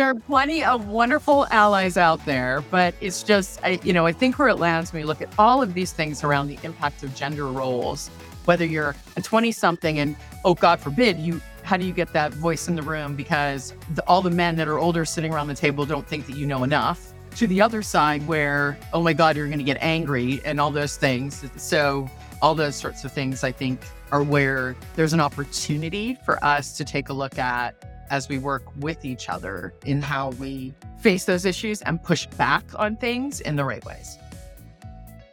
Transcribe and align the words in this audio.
there 0.00 0.08
are 0.08 0.14
plenty 0.14 0.64
of 0.64 0.88
wonderful 0.88 1.46
allies 1.50 1.98
out 1.98 2.24
there, 2.24 2.64
but 2.70 2.94
it's 3.02 3.22
just, 3.22 3.60
I, 3.62 3.78
you 3.82 3.92
know, 3.92 4.06
I 4.06 4.12
think 4.12 4.38
where 4.38 4.48
it 4.48 4.54
lands 4.54 4.94
when 4.94 5.02
we 5.02 5.06
look 5.06 5.20
at 5.20 5.28
all 5.38 5.60
of 5.60 5.74
these 5.74 5.92
things 5.92 6.24
around 6.24 6.48
the 6.48 6.58
impact 6.62 7.02
of 7.02 7.14
gender 7.14 7.44
roles, 7.44 8.08
whether 8.46 8.64
you're 8.64 8.96
a 9.18 9.20
20 9.20 9.52
something 9.52 9.98
and, 9.98 10.16
oh, 10.42 10.54
God 10.54 10.80
forbid, 10.80 11.18
you, 11.18 11.38
how 11.64 11.76
do 11.76 11.84
you 11.84 11.92
get 11.92 12.14
that 12.14 12.32
voice 12.32 12.66
in 12.66 12.76
the 12.76 12.82
room 12.82 13.14
because 13.14 13.74
the, 13.92 14.02
all 14.08 14.22
the 14.22 14.30
men 14.30 14.56
that 14.56 14.68
are 14.68 14.78
older 14.78 15.04
sitting 15.04 15.34
around 15.34 15.48
the 15.48 15.54
table 15.54 15.84
don't 15.84 16.08
think 16.08 16.26
that 16.28 16.34
you 16.34 16.46
know 16.46 16.64
enough 16.64 17.12
to 17.36 17.46
the 17.46 17.60
other 17.60 17.82
side 17.82 18.26
where, 18.26 18.78
oh 18.94 19.02
my 19.02 19.12
God, 19.12 19.36
you're 19.36 19.48
going 19.48 19.58
to 19.58 19.64
get 19.64 19.76
angry 19.82 20.40
and 20.46 20.58
all 20.62 20.70
those 20.70 20.96
things. 20.96 21.44
So, 21.56 22.08
all 22.40 22.54
those 22.54 22.74
sorts 22.74 23.04
of 23.04 23.12
things, 23.12 23.44
I 23.44 23.52
think, 23.52 23.82
are 24.12 24.22
where 24.22 24.74
there's 24.96 25.12
an 25.12 25.20
opportunity 25.20 26.16
for 26.24 26.42
us 26.42 26.74
to 26.78 26.86
take 26.86 27.10
a 27.10 27.12
look 27.12 27.38
at 27.38 27.74
as 28.10 28.28
we 28.28 28.38
work 28.38 28.64
with 28.80 29.04
each 29.04 29.28
other 29.28 29.72
in 29.86 30.02
how 30.02 30.30
we 30.32 30.74
face 30.98 31.24
those 31.24 31.46
issues 31.46 31.80
and 31.82 32.02
push 32.02 32.26
back 32.26 32.64
on 32.74 32.96
things 32.96 33.40
in 33.40 33.56
the 33.56 33.64
right 33.64 33.84
ways. 33.84 34.18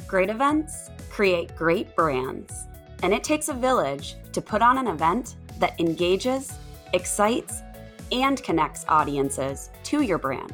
Great 0.07 0.29
events 0.29 0.89
create 1.09 1.55
great 1.55 1.95
brands, 1.95 2.67
and 3.03 3.13
it 3.13 3.23
takes 3.23 3.49
a 3.49 3.53
village 3.53 4.15
to 4.31 4.41
put 4.41 4.61
on 4.61 4.77
an 4.77 4.87
event 4.87 5.35
that 5.59 5.79
engages, 5.79 6.53
excites, 6.93 7.63
and 8.11 8.41
connects 8.43 8.85
audiences 8.87 9.71
to 9.83 10.01
your 10.01 10.17
brand. 10.17 10.53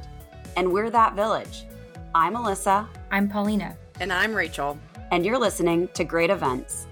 And 0.55 0.71
we're 0.71 0.89
that 0.89 1.15
village. 1.15 1.65
I'm 2.15 2.35
Alyssa. 2.35 2.87
I'm 3.11 3.27
Paulina. 3.27 3.75
And 3.99 4.11
I'm 4.11 4.33
Rachel. 4.33 4.79
And 5.11 5.25
you're 5.25 5.37
listening 5.37 5.89
to 5.89 6.03
Great 6.03 6.29
Events, 6.29 6.87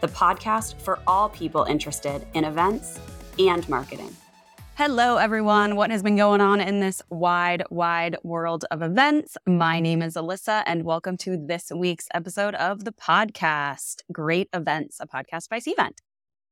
the 0.00 0.08
podcast 0.08 0.80
for 0.80 1.00
all 1.06 1.28
people 1.28 1.64
interested 1.64 2.26
in 2.34 2.44
events 2.44 3.00
and 3.38 3.68
marketing. 3.68 4.14
Hello, 4.76 5.16
everyone. 5.16 5.74
What 5.74 5.90
has 5.90 6.02
been 6.02 6.16
going 6.16 6.42
on 6.42 6.60
in 6.60 6.80
this 6.80 7.00
wide, 7.08 7.62
wide 7.70 8.18
world 8.22 8.66
of 8.70 8.82
events? 8.82 9.38
My 9.46 9.80
name 9.80 10.02
is 10.02 10.16
Alyssa, 10.16 10.64
and 10.66 10.84
welcome 10.84 11.16
to 11.16 11.38
this 11.38 11.72
week's 11.74 12.08
episode 12.12 12.54
of 12.56 12.84
the 12.84 12.92
podcast, 12.92 14.02
Great 14.12 14.50
Events, 14.52 14.98
a 15.00 15.06
podcast 15.06 15.48
by 15.48 15.60
Cvent. 15.60 16.00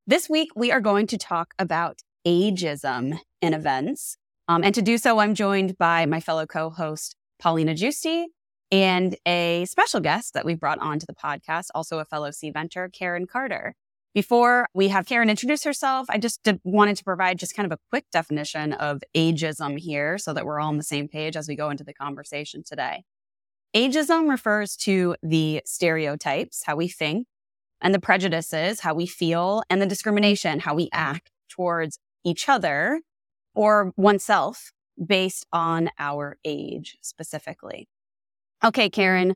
This 0.07 0.31
week, 0.31 0.49
we 0.57 0.73
are 0.73 0.81
going 0.81 1.07
to 1.09 1.19
talk 1.19 1.53
about 1.59 2.01
ageism 2.27 3.19
in 3.43 3.53
events. 3.53 4.17
Um, 4.49 4.65
and 4.65 4.75
to 4.75 4.81
do 4.81 4.97
so, 4.97 5.19
I'm 5.19 5.35
joined 5.35 5.77
by 5.77 6.07
my 6.07 6.21
fellow 6.21 6.47
co 6.47 6.71
host, 6.71 7.17
Paulina 7.39 7.75
Giusti, 7.75 8.25
and 8.73 9.17
a 9.29 9.67
special 9.67 10.01
guest 10.01 10.33
that 10.33 10.47
we've 10.47 10.59
brought 10.59 10.79
onto 10.79 11.05
the 11.05 11.15
podcast, 11.15 11.67
also 11.75 11.99
a 11.99 12.07
fellow 12.07 12.31
Cventer, 12.31 12.91
Karen 12.91 13.27
Carter. 13.27 13.75
Before 14.15 14.69
we 14.75 14.89
have 14.89 15.07
Karen 15.07 15.29
introduce 15.29 15.65
herself, 15.65 16.07
I 16.09 16.19
just 16.19 16.41
did, 16.45 16.61
wanted 16.63 16.97
to 16.99 17.05
provide 17.05 17.37
just 17.37 17.57
kind 17.57 17.67
of 17.67 17.77
a 17.77 17.81
quick 17.91 18.05
definition 18.13 18.73
of 18.73 19.03
ageism 19.17 19.77
here 19.77 20.19
so 20.19 20.33
that 20.33 20.47
we're 20.47 20.61
all 20.61 20.69
on 20.69 20.77
the 20.77 20.85
same 20.85 21.09
page 21.09 21.37
as 21.37 21.49
we 21.49 21.57
go 21.57 21.69
into 21.69 21.83
the 21.83 21.93
conversation 21.93 22.63
today. 22.65 23.03
Ageism 23.75 24.31
refers 24.31 24.77
to 24.77 25.17
the 25.21 25.63
stereotypes, 25.67 26.63
how 26.65 26.77
we 26.77 26.87
think, 26.87 27.27
and 27.81 27.93
the 27.93 27.99
prejudices, 27.99 28.79
how 28.79 28.95
we 28.95 29.05
feel, 29.05 29.65
and 29.69 29.83
the 29.83 29.87
discrimination, 29.87 30.61
how 30.61 30.77
we 30.77 30.89
act 30.93 31.33
towards 31.49 31.99
each 32.25 32.49
other 32.49 33.01
or 33.53 33.93
oneself 33.97 34.71
based 35.05 35.45
on 35.53 35.91
our 35.99 36.39
age 36.45 36.97
specifically. 37.01 37.89
Okay, 38.63 38.89
Karen, 38.89 39.35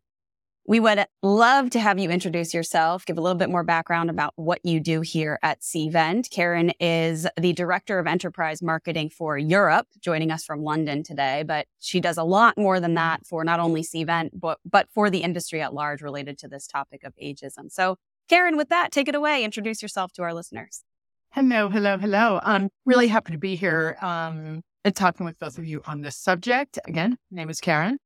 we 0.69 0.81
would 0.81 1.07
love 1.23 1.71
to 1.71 1.81
have 1.81 1.99
you 1.99 2.11
introduce 2.11 2.53
yourself, 2.53 3.07
give 3.07 3.17
a 3.17 3.23
little 3.23 3.39
bit 3.39 3.49
more 3.49 3.65
background 3.65 4.11
about 4.11 4.35
what 4.37 4.61
you 4.65 4.81
do 4.81 5.01
here 5.01 5.39
at 5.43 5.63
Cvent. 5.63 6.29
Karen 6.29 6.73
is 6.79 7.27
the 7.41 7.55
Director 7.55 7.99
of 7.99 8.07
Enterprise 8.07 8.61
Marketing 8.61 9.09
for 9.09 9.39
Europe, 9.39 9.87
joining 9.99 10.31
us 10.31 10.45
from 10.45 10.63
London 10.63 11.03
today, 11.03 11.43
but 11.43 11.67
she 11.79 12.01
does 12.01 12.19
a 12.19 12.23
lot 12.23 12.59
more 12.59 12.81
than 12.81 12.93
that 12.95 13.27
for 13.27 13.45
not 13.45 13.61
only 13.61 13.81
Cvent, 13.83 14.29
but, 14.35 14.59
but 14.71 14.91
for 14.91 15.09
the 15.09 15.21
industry 15.21 15.63
at 15.63 15.73
large 15.73 16.03
related 16.03 16.37
to 16.41 16.49
this 16.49 16.67
topic 16.67 17.03
of 17.03 17.15
ageism. 17.17 17.73
So, 17.73 17.97
Karen, 18.29 18.59
with 18.59 18.69
that, 18.69 18.93
take 18.93 19.09
it 19.09 19.15
away. 19.15 19.45
Introduce 19.45 19.81
yourself 19.81 20.13
to 20.13 20.23
our 20.23 20.35
listeners. 20.35 20.85
Hello, 21.31 21.71
hello, 21.71 21.97
hello. 21.97 22.41
I'm 22.43 22.69
really 22.85 23.09
happy 23.09 23.33
to 23.33 23.39
be 23.39 23.57
here 23.57 23.97
um, 24.03 24.61
and 24.85 24.95
talking 24.95 25.25
with 25.25 25.39
both 25.39 25.57
of 25.57 25.65
you 25.65 25.81
on 25.87 26.03
this 26.03 26.17
subject. 26.17 26.79
Again, 26.87 27.17
my 27.31 27.37
name 27.37 27.49
is 27.49 27.59
Karen. 27.59 27.97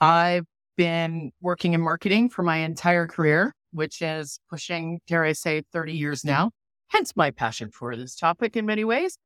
I've 0.00 0.46
been 0.80 1.30
working 1.42 1.74
in 1.74 1.80
marketing 1.82 2.30
for 2.30 2.42
my 2.42 2.56
entire 2.56 3.06
career, 3.06 3.54
which 3.70 4.00
is 4.00 4.40
pushing, 4.48 4.98
dare 5.06 5.24
I 5.24 5.32
say, 5.32 5.62
30 5.74 5.92
years 5.92 6.24
now. 6.24 6.52
Hence 6.88 7.14
my 7.14 7.30
passion 7.30 7.70
for 7.70 7.94
this 7.94 8.16
topic 8.16 8.56
in 8.56 8.64
many 8.64 8.82
ways. 8.84 9.18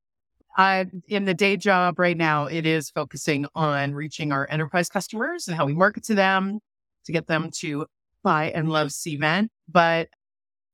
I, 0.56 0.86
in 1.06 1.26
the 1.26 1.32
day 1.32 1.56
job 1.56 2.00
right 2.00 2.16
now, 2.16 2.46
it 2.46 2.66
is 2.66 2.90
focusing 2.90 3.46
on 3.54 3.94
reaching 3.94 4.32
our 4.32 4.48
enterprise 4.50 4.88
customers 4.88 5.46
and 5.46 5.56
how 5.56 5.64
we 5.64 5.74
market 5.74 6.02
to 6.06 6.16
them 6.16 6.58
to 7.04 7.12
get 7.12 7.28
them 7.28 7.52
to 7.60 7.86
buy 8.24 8.50
and 8.50 8.68
love 8.68 8.88
Cvent. 8.88 9.46
But 9.68 10.08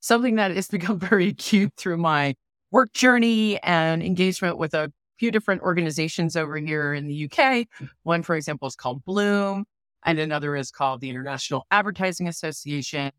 something 0.01 0.37
that 0.37 0.51
has 0.51 0.69
become 0.79 0.99
very 0.99 1.29
acute 1.29 1.75
through 1.77 1.99
my 1.99 2.37
work 2.71 2.91
journey 2.95 3.63
and 3.63 4.03
engagement 4.03 4.57
with 4.57 4.73
a 4.73 4.91
few 5.19 5.31
different 5.31 5.61
organizations 5.61 6.37
over 6.37 6.57
here 6.57 6.95
in 6.95 7.07
the 7.07 7.31
UK. 7.31 7.67
One, 8.05 8.23
for 8.23 8.35
example, 8.35 8.67
is 8.67 8.77
called 8.77 9.05
Bloom 9.05 9.67
and 10.05 10.19
another 10.19 10.57
is 10.57 10.71
called 10.71 11.01
the 11.01 11.11
International 11.11 11.67
Advertising 11.71 12.29
Association, 12.29 13.13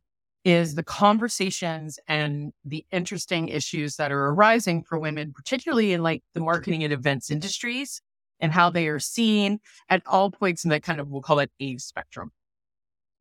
is 0.43 0.75
the 0.75 0.83
conversations 0.83 1.99
and 2.07 2.51
the 2.65 2.85
interesting 2.91 3.47
issues 3.47 3.97
that 3.97 4.11
are 4.11 4.27
arising 4.29 4.83
for 4.83 4.97
women, 4.97 5.33
particularly 5.33 5.93
in 5.93 6.01
like 6.01 6.23
the 6.33 6.39
marketing 6.39 6.83
and 6.83 6.91
events 6.91 7.29
industries 7.29 8.01
and 8.39 8.51
how 8.51 8.69
they 8.69 8.87
are 8.87 8.99
seen 8.99 9.59
at 9.89 10.01
all 10.07 10.31
points 10.31 10.63
in 10.63 10.71
that 10.71 10.81
kind 10.81 10.99
of, 10.99 11.09
we'll 11.09 11.21
call 11.21 11.39
it 11.39 11.51
age 11.59 11.81
spectrum. 11.81 12.31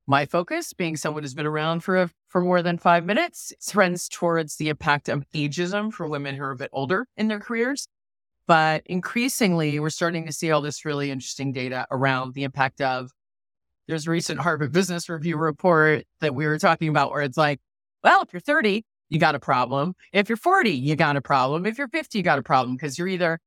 My 0.07 0.25
focus, 0.25 0.73
being 0.73 0.97
someone 0.97 1.23
who's 1.23 1.35
been 1.35 1.47
around 1.47 1.85
for 1.85 1.97
a, 1.99 2.11
for 2.29 2.41
more 2.41 2.63
than 2.63 2.79
five 2.79 3.05
minutes, 3.05 3.53
trends 3.69 4.09
towards 4.09 4.57
the 4.57 4.71
impact 4.71 5.09
of 5.09 5.25
ageism 5.35 5.93
for 5.93 6.09
women 6.09 6.35
who 6.35 6.43
are 6.43 6.53
a 6.53 6.57
bit 6.57 6.71
older 6.73 7.07
in 7.17 7.29
their 7.29 7.39
careers. 7.39 7.87
But 8.47 8.83
increasingly, 8.87 9.79
we're 9.79 9.91
starting 9.91 10.27
to 10.27 10.33
see 10.33 10.51
all 10.51 10.63
this 10.63 10.85
really 10.85 11.11
interesting 11.11 11.53
data 11.53 11.87
around 11.91 12.35
the 12.35 12.43
impact 12.43 12.81
of 12.81 13.13
there's 13.91 14.07
a 14.07 14.11
recent 14.11 14.41
Harvard 14.41 14.73
Business 14.73 15.09
Review 15.09 15.37
report 15.37 16.05
that 16.21 16.35
we 16.35 16.47
were 16.47 16.59
talking 16.59 16.89
about 16.89 17.11
where 17.11 17.23
it's 17.23 17.37
like, 17.37 17.61
well, 18.03 18.23
if 18.23 18.33
you're 18.33 18.41
30, 18.41 18.85
you 19.09 19.19
got 19.19 19.35
a 19.35 19.41
problem. 19.41 19.95
If 20.13 20.29
you're 20.29 20.37
40, 20.37 20.71
you 20.71 20.97
got 20.97 21.17
a 21.17 21.21
problem. 21.21 21.67
If 21.67 21.77
you're 21.77 21.89
50, 21.89 22.17
you 22.17 22.23
got 22.23 22.39
a 22.39 22.43
problem 22.43 22.77
because 22.77 22.99
you're 22.99 23.09
either 23.09 23.41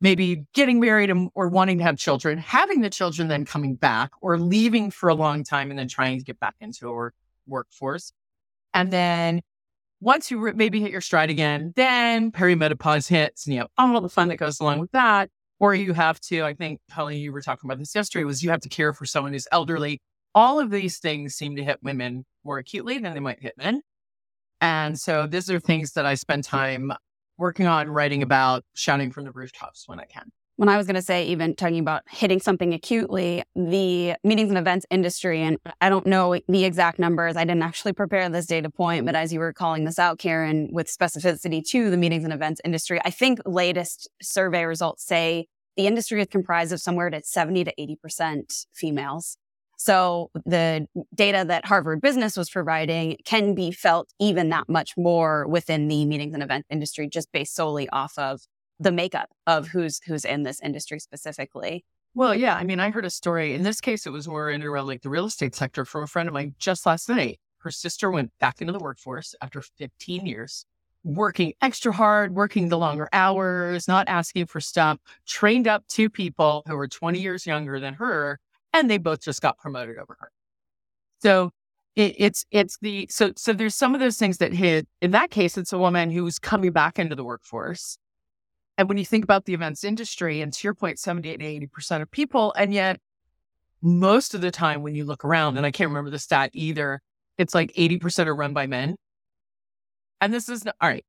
maybe 0.00 0.44
getting 0.52 0.80
married 0.80 1.12
or 1.34 1.48
wanting 1.48 1.78
to 1.78 1.84
have 1.84 1.96
children, 1.96 2.36
having 2.38 2.80
the 2.80 2.90
children, 2.90 3.28
then 3.28 3.44
coming 3.44 3.76
back 3.76 4.10
or 4.20 4.36
leaving 4.36 4.90
for 4.90 5.08
a 5.08 5.14
long 5.14 5.44
time 5.44 5.70
and 5.70 5.78
then 5.78 5.88
trying 5.88 6.18
to 6.18 6.24
get 6.24 6.38
back 6.40 6.56
into 6.60 6.88
a 6.88 6.92
work, 6.92 7.14
workforce. 7.46 8.12
And 8.74 8.92
then 8.92 9.40
once 10.00 10.30
you 10.30 10.52
maybe 10.54 10.80
hit 10.80 10.90
your 10.90 11.00
stride 11.00 11.30
again, 11.30 11.72
then 11.76 12.32
perimenopause 12.32 13.08
hits 13.08 13.46
and 13.46 13.54
you 13.54 13.60
have 13.60 13.70
all 13.78 14.00
the 14.00 14.08
fun 14.08 14.28
that 14.28 14.36
goes 14.36 14.60
along 14.60 14.80
with 14.80 14.90
that 14.90 15.30
or 15.60 15.74
you 15.74 15.92
have 15.92 16.20
to, 16.20 16.42
I 16.42 16.54
think, 16.54 16.80
Holly, 16.90 17.18
you 17.18 17.32
were 17.32 17.42
talking 17.42 17.68
about 17.68 17.78
this 17.78 17.94
yesterday, 17.94 18.24
was 18.24 18.42
you 18.42 18.50
have 18.50 18.60
to 18.60 18.68
care 18.68 18.92
for 18.92 19.06
someone 19.06 19.32
who's 19.32 19.48
elderly. 19.52 20.00
All 20.34 20.58
of 20.58 20.70
these 20.70 20.98
things 20.98 21.34
seem 21.34 21.56
to 21.56 21.64
hit 21.64 21.78
women 21.82 22.24
more 22.44 22.58
acutely 22.58 22.98
than 22.98 23.14
they 23.14 23.20
might 23.20 23.40
hit 23.40 23.54
men. 23.56 23.80
And 24.60 24.98
so 24.98 25.26
these 25.26 25.50
are 25.50 25.60
things 25.60 25.92
that 25.92 26.06
I 26.06 26.14
spend 26.14 26.44
time 26.44 26.92
working 27.38 27.66
on, 27.66 27.88
writing 27.88 28.22
about, 28.22 28.64
shouting 28.74 29.10
from 29.10 29.24
the 29.24 29.32
rooftops 29.32 29.84
when 29.86 30.00
I 30.00 30.04
can. 30.04 30.30
When 30.56 30.68
I 30.68 30.76
was 30.76 30.86
going 30.86 30.94
to 30.94 31.02
say, 31.02 31.26
even 31.26 31.56
talking 31.56 31.80
about 31.80 32.02
hitting 32.08 32.38
something 32.38 32.72
acutely, 32.72 33.42
the 33.56 34.14
meetings 34.22 34.50
and 34.50 34.58
events 34.58 34.86
industry, 34.88 35.42
and 35.42 35.58
I 35.80 35.88
don't 35.88 36.06
know 36.06 36.38
the 36.48 36.64
exact 36.64 37.00
numbers. 37.00 37.36
I 37.36 37.44
didn't 37.44 37.64
actually 37.64 37.92
prepare 37.92 38.28
this 38.28 38.46
data 38.46 38.70
point, 38.70 39.04
but 39.04 39.16
as 39.16 39.32
you 39.32 39.40
were 39.40 39.52
calling 39.52 39.84
this 39.84 39.98
out, 39.98 40.20
Karen, 40.20 40.68
with 40.70 40.86
specificity 40.86 41.60
to 41.70 41.90
the 41.90 41.96
meetings 41.96 42.22
and 42.22 42.32
events 42.32 42.60
industry, 42.64 43.00
I 43.04 43.10
think 43.10 43.40
latest 43.44 44.08
survey 44.22 44.64
results 44.64 45.04
say 45.04 45.48
the 45.76 45.88
industry 45.88 46.20
is 46.20 46.28
comprised 46.30 46.72
of 46.72 46.80
somewhere 46.80 47.10
to 47.10 47.20
70 47.24 47.64
to 47.64 47.74
80% 47.76 48.66
females. 48.72 49.36
So 49.76 50.30
the 50.46 50.86
data 51.12 51.44
that 51.48 51.66
Harvard 51.66 52.00
Business 52.00 52.36
was 52.36 52.48
providing 52.48 53.16
can 53.24 53.56
be 53.56 53.72
felt 53.72 54.08
even 54.20 54.50
that 54.50 54.68
much 54.68 54.92
more 54.96 55.48
within 55.48 55.88
the 55.88 56.04
meetings 56.04 56.32
and 56.32 56.44
event 56.44 56.64
industry, 56.70 57.08
just 57.08 57.32
based 57.32 57.56
solely 57.56 57.88
off 57.88 58.16
of 58.16 58.42
the 58.80 58.92
makeup 58.92 59.30
of 59.46 59.68
who's 59.68 60.00
who's 60.06 60.24
in 60.24 60.42
this 60.42 60.60
industry 60.60 60.98
specifically. 60.98 61.84
Well, 62.14 62.34
yeah. 62.34 62.54
I 62.54 62.64
mean, 62.64 62.78
I 62.78 62.90
heard 62.90 63.04
a 63.04 63.10
story. 63.10 63.54
In 63.54 63.62
this 63.64 63.80
case, 63.80 64.06
it 64.06 64.10
was 64.10 64.28
more 64.28 64.48
in 64.48 64.62
around 64.62 64.86
like 64.86 65.02
the 65.02 65.10
real 65.10 65.26
estate 65.26 65.54
sector 65.54 65.84
from 65.84 66.04
a 66.04 66.06
friend 66.06 66.28
of 66.28 66.32
mine 66.32 66.54
just 66.58 66.86
last 66.86 67.08
night. 67.08 67.40
Her 67.58 67.70
sister 67.70 68.10
went 68.10 68.30
back 68.38 68.60
into 68.60 68.72
the 68.72 68.78
workforce 68.78 69.34
after 69.40 69.62
15 69.62 70.26
years, 70.26 70.64
working 71.02 71.54
extra 71.60 71.92
hard, 71.92 72.34
working 72.34 72.68
the 72.68 72.78
longer 72.78 73.08
hours, 73.12 73.88
not 73.88 74.06
asking 74.08 74.46
for 74.46 74.60
stuff, 74.60 74.98
trained 75.26 75.66
up 75.66 75.84
two 75.88 76.08
people 76.08 76.62
who 76.66 76.76
were 76.76 76.86
20 76.86 77.18
years 77.18 77.46
younger 77.46 77.80
than 77.80 77.94
her, 77.94 78.38
and 78.72 78.90
they 78.90 78.98
both 78.98 79.22
just 79.22 79.40
got 79.40 79.58
promoted 79.58 79.96
over 79.98 80.16
her. 80.20 80.30
So 81.20 81.50
it, 81.96 82.14
it's 82.18 82.44
it's 82.50 82.78
the 82.80 83.08
so 83.10 83.32
so 83.36 83.52
there's 83.52 83.74
some 83.74 83.94
of 83.94 84.00
those 84.00 84.18
things 84.18 84.38
that 84.38 84.52
hit. 84.52 84.86
In 85.00 85.12
that 85.12 85.30
case, 85.30 85.56
it's 85.56 85.72
a 85.72 85.78
woman 85.78 86.10
who's 86.10 86.38
coming 86.38 86.70
back 86.70 86.98
into 86.98 87.16
the 87.16 87.24
workforce 87.24 87.98
And 88.76 88.88
when 88.88 88.98
you 88.98 89.04
think 89.04 89.24
about 89.24 89.44
the 89.44 89.54
events 89.54 89.84
industry, 89.84 90.40
and 90.40 90.52
to 90.52 90.66
your 90.66 90.74
point, 90.74 90.98
70 90.98 91.36
to 91.36 91.44
80% 91.68 92.02
of 92.02 92.10
people, 92.10 92.52
and 92.56 92.74
yet 92.74 92.98
most 93.82 94.34
of 94.34 94.40
the 94.40 94.50
time 94.50 94.82
when 94.82 94.94
you 94.94 95.04
look 95.04 95.24
around, 95.24 95.56
and 95.56 95.66
I 95.66 95.70
can't 95.70 95.90
remember 95.90 96.10
the 96.10 96.18
stat 96.18 96.50
either, 96.54 97.00
it's 97.38 97.54
like 97.54 97.72
80% 97.74 98.26
are 98.26 98.34
run 98.34 98.52
by 98.52 98.66
men. 98.66 98.96
And 100.20 100.32
this 100.32 100.48
is 100.48 100.64
not, 100.64 100.74
all 100.80 100.88
right. 100.88 101.04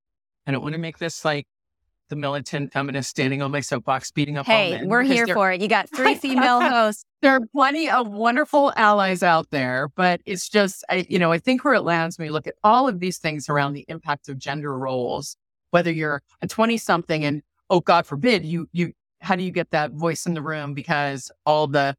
I 0.45 0.51
don't 0.51 0.61
want 0.61 0.73
to 0.73 0.79
make 0.79 0.99
this 0.99 1.25
like 1.25 1.47
the 2.09 2.15
militant 2.15 2.71
feminist 2.71 3.09
standing 3.09 3.41
on 3.41 3.49
my 3.51 3.61
soapbox 3.61 4.11
beating 4.11 4.37
up 4.37 4.45
hey, 4.45 4.83
we're 4.83 5.01
here 5.01 5.25
for 5.25 5.51
it. 5.51 5.61
You 5.61 5.67
got 5.67 5.89
three 5.89 6.13
female 6.13 6.61
hosts. 6.69 7.03
There 7.21 7.33
are 7.33 7.41
plenty 7.51 7.89
of 7.89 8.07
wonderful 8.07 8.71
allies 8.75 9.23
out 9.23 9.49
there, 9.49 9.89
but 9.95 10.21
it's 10.25 10.47
just, 10.47 10.83
I, 10.89 11.05
you 11.09 11.17
know, 11.17 11.31
I 11.31 11.39
think 11.39 11.63
where 11.63 11.73
it 11.73 11.81
lands 11.81 12.19
when 12.19 12.27
you 12.27 12.33
look 12.33 12.45
at 12.45 12.53
all 12.63 12.87
of 12.87 12.99
these 12.99 13.17
things 13.17 13.49
around 13.49 13.73
the 13.73 13.85
impact 13.87 14.29
of 14.29 14.37
gender 14.37 14.77
roles, 14.77 15.35
whether 15.71 15.91
you're 15.91 16.21
a 16.41 16.47
20 16.47 16.77
something 16.77 17.25
and, 17.25 17.41
oh, 17.69 17.79
God 17.79 18.05
forbid, 18.05 18.45
you, 18.45 18.67
you, 18.71 18.93
how 19.19 19.35
do 19.35 19.43
you 19.43 19.51
get 19.51 19.71
that 19.71 19.91
voice 19.91 20.25
in 20.25 20.33
the 20.33 20.41
room 20.41 20.73
because 20.73 21.31
all 21.45 21.67
the, 21.67 21.95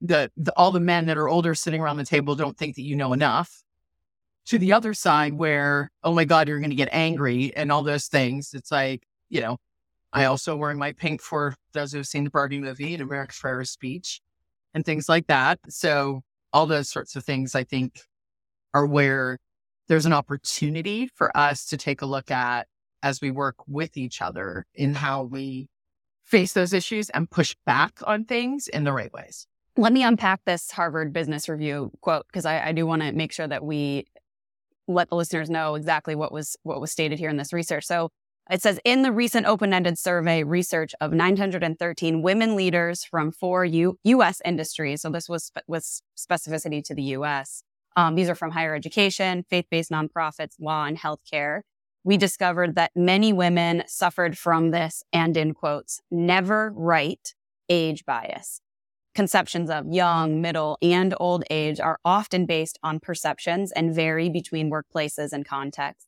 the, 0.00 0.30
the 0.36 0.52
all 0.56 0.72
the 0.72 0.80
men 0.80 1.06
that 1.06 1.16
are 1.16 1.28
older 1.28 1.54
sitting 1.54 1.80
around 1.80 1.96
the 1.96 2.04
table 2.04 2.34
don't 2.34 2.56
think 2.56 2.76
that 2.76 2.82
you 2.82 2.96
know 2.96 3.12
enough 3.12 3.64
to 4.46 4.58
the 4.58 4.72
other 4.72 4.94
side 4.94 5.34
where, 5.34 5.90
oh 6.04 6.14
my 6.14 6.24
God, 6.24 6.48
you're 6.48 6.60
going 6.60 6.70
to 6.70 6.76
get 6.76 6.88
angry 6.92 7.52
and 7.56 7.72
all 7.72 7.82
those 7.82 8.06
things. 8.06 8.54
It's 8.54 8.70
like, 8.70 9.02
you 9.28 9.40
know, 9.40 9.58
I 10.12 10.26
also 10.26 10.56
wearing 10.56 10.78
my 10.78 10.92
pink 10.92 11.20
for 11.20 11.54
those 11.72 11.92
who've 11.92 12.06
seen 12.06 12.24
the 12.24 12.30
Barbie 12.30 12.60
movie 12.60 12.94
and 12.94 13.02
America 13.02 13.32
Ferrera's 13.32 13.70
speech 13.70 14.20
and 14.72 14.84
things 14.84 15.08
like 15.08 15.26
that. 15.26 15.58
So 15.68 16.22
all 16.52 16.66
those 16.66 16.88
sorts 16.88 17.16
of 17.16 17.24
things 17.24 17.54
I 17.54 17.64
think 17.64 18.00
are 18.72 18.86
where 18.86 19.38
there's 19.88 20.06
an 20.06 20.12
opportunity 20.12 21.08
for 21.14 21.36
us 21.36 21.66
to 21.66 21.76
take 21.76 22.02
a 22.02 22.06
look 22.06 22.30
at 22.30 22.68
as 23.06 23.20
we 23.20 23.30
work 23.30 23.54
with 23.68 23.96
each 23.96 24.20
other 24.20 24.66
in 24.74 24.94
how 24.94 25.22
we 25.22 25.68
face 26.24 26.52
those 26.54 26.72
issues 26.72 27.08
and 27.10 27.30
push 27.30 27.54
back 27.64 28.00
on 28.04 28.24
things 28.24 28.66
in 28.66 28.82
the 28.82 28.92
right 28.92 29.12
ways. 29.12 29.46
Let 29.76 29.92
me 29.92 30.02
unpack 30.02 30.40
this 30.44 30.72
Harvard 30.72 31.12
Business 31.12 31.48
Review 31.48 31.92
quote 32.00 32.26
because 32.26 32.44
I, 32.44 32.68
I 32.68 32.72
do 32.72 32.84
want 32.84 33.02
to 33.02 33.12
make 33.12 33.30
sure 33.30 33.46
that 33.46 33.64
we 33.64 34.06
let 34.88 35.08
the 35.08 35.14
listeners 35.14 35.48
know 35.48 35.76
exactly 35.76 36.16
what 36.16 36.32
was 36.32 36.56
what 36.64 36.80
was 36.80 36.90
stated 36.90 37.20
here 37.20 37.30
in 37.30 37.36
this 37.36 37.52
research. 37.52 37.84
So 37.84 38.10
it 38.50 38.60
says 38.60 38.80
in 38.84 39.02
the 39.02 39.12
recent 39.12 39.46
open 39.46 39.72
ended 39.72 39.98
survey 39.98 40.42
research 40.42 40.92
of 41.00 41.12
913 41.12 42.22
women 42.22 42.56
leaders 42.56 43.04
from 43.04 43.30
four 43.30 43.64
U- 43.64 43.98
U.S. 44.02 44.42
industries. 44.44 45.02
So 45.02 45.10
this 45.10 45.28
was 45.28 45.52
with 45.68 46.00
specificity 46.18 46.82
to 46.84 46.94
the 46.94 47.02
U.S. 47.02 47.62
Um, 47.94 48.16
these 48.16 48.28
are 48.28 48.34
from 48.34 48.50
higher 48.50 48.74
education, 48.74 49.44
faith 49.48 49.66
based 49.70 49.92
nonprofits, 49.92 50.54
law, 50.58 50.86
and 50.86 50.98
healthcare. 50.98 51.60
We 52.06 52.16
discovered 52.16 52.76
that 52.76 52.92
many 52.94 53.32
women 53.32 53.82
suffered 53.88 54.38
from 54.38 54.70
this 54.70 55.02
and 55.12 55.36
in 55.36 55.54
quotes, 55.54 56.00
never 56.08 56.72
right 56.76 57.34
age 57.68 58.04
bias. 58.04 58.60
Conceptions 59.16 59.68
of 59.70 59.86
young, 59.90 60.40
middle, 60.40 60.78
and 60.80 61.16
old 61.18 61.42
age 61.50 61.80
are 61.80 61.98
often 62.04 62.46
based 62.46 62.78
on 62.80 63.00
perceptions 63.00 63.72
and 63.72 63.92
vary 63.92 64.30
between 64.30 64.70
workplaces 64.70 65.32
and 65.32 65.44
contexts. 65.44 66.06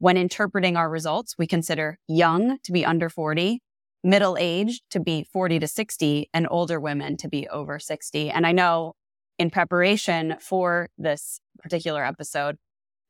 When 0.00 0.16
interpreting 0.16 0.76
our 0.76 0.90
results, 0.90 1.36
we 1.38 1.46
consider 1.46 2.00
young 2.08 2.58
to 2.64 2.72
be 2.72 2.84
under 2.84 3.08
40, 3.08 3.60
middle 4.02 4.36
aged 4.40 4.82
to 4.90 4.98
be 4.98 5.28
40 5.32 5.60
to 5.60 5.68
60, 5.68 6.28
and 6.34 6.48
older 6.50 6.80
women 6.80 7.16
to 7.18 7.28
be 7.28 7.46
over 7.46 7.78
60. 7.78 8.30
And 8.30 8.44
I 8.48 8.50
know 8.50 8.94
in 9.38 9.50
preparation 9.50 10.38
for 10.40 10.88
this 10.98 11.38
particular 11.60 12.04
episode, 12.04 12.56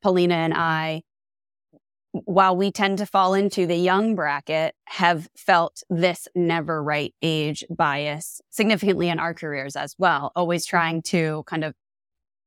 Paulina 0.02 0.34
and 0.34 0.52
I, 0.52 1.00
while 2.24 2.56
we 2.56 2.70
tend 2.70 2.98
to 2.98 3.06
fall 3.06 3.34
into 3.34 3.66
the 3.66 3.76
young 3.76 4.14
bracket, 4.14 4.74
have 4.86 5.28
felt 5.36 5.82
this 5.90 6.28
never 6.34 6.82
right 6.82 7.14
age 7.22 7.64
bias 7.70 8.40
significantly 8.50 9.08
in 9.08 9.18
our 9.18 9.34
careers 9.34 9.76
as 9.76 9.94
well, 9.98 10.32
always 10.34 10.64
trying 10.64 11.02
to 11.02 11.44
kind 11.46 11.64
of 11.64 11.74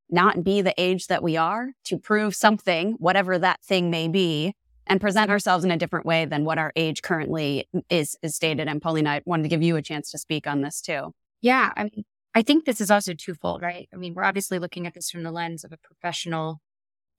not 0.10 0.44
be 0.44 0.62
the 0.62 0.74
age 0.78 1.08
that 1.08 1.22
we 1.22 1.38
are 1.38 1.70
to 1.86 1.98
prove 1.98 2.36
something, 2.36 2.94
whatever 2.94 3.38
that 3.38 3.62
thing 3.64 3.90
may 3.92 4.08
be, 4.08 4.54
and 4.88 5.00
present 5.00 5.30
ourselves 5.30 5.64
in 5.64 5.72
a 5.72 5.78
different 5.78 6.06
way 6.06 6.26
than 6.26 6.46
what 6.46 6.58
our 6.58 6.72
age 6.76 7.02
currently 7.04 7.68
is, 7.90 8.18
is 8.24 8.36
stated. 8.36 8.68
And 8.68 8.82
Paulina, 8.82 9.10
I 9.12 9.22
wanted 9.26 9.44
to 9.44 9.50
give 9.50 9.62
you 9.62 9.76
a 9.76 9.82
chance 9.82 10.10
to 10.12 10.18
speak 10.18 10.48
on 10.48 10.62
this 10.62 10.82
too. 10.82 11.14
Yeah. 11.42 11.72
I 11.78 11.84
mean, 11.84 12.06
I 12.34 12.42
think 12.42 12.66
this 12.66 12.82
is 12.82 12.90
also 12.90 13.14
twofold, 13.14 13.62
right? 13.62 13.88
I 13.94 13.98
mean, 13.98 14.14
we're 14.14 14.24
obviously 14.24 14.58
looking 14.60 14.88
at 14.88 14.94
this 14.94 15.12
from 15.12 15.24
the 15.24 15.32
lens 15.32 15.64
of 15.64 15.72
a 15.72 15.78
professional 15.78 16.60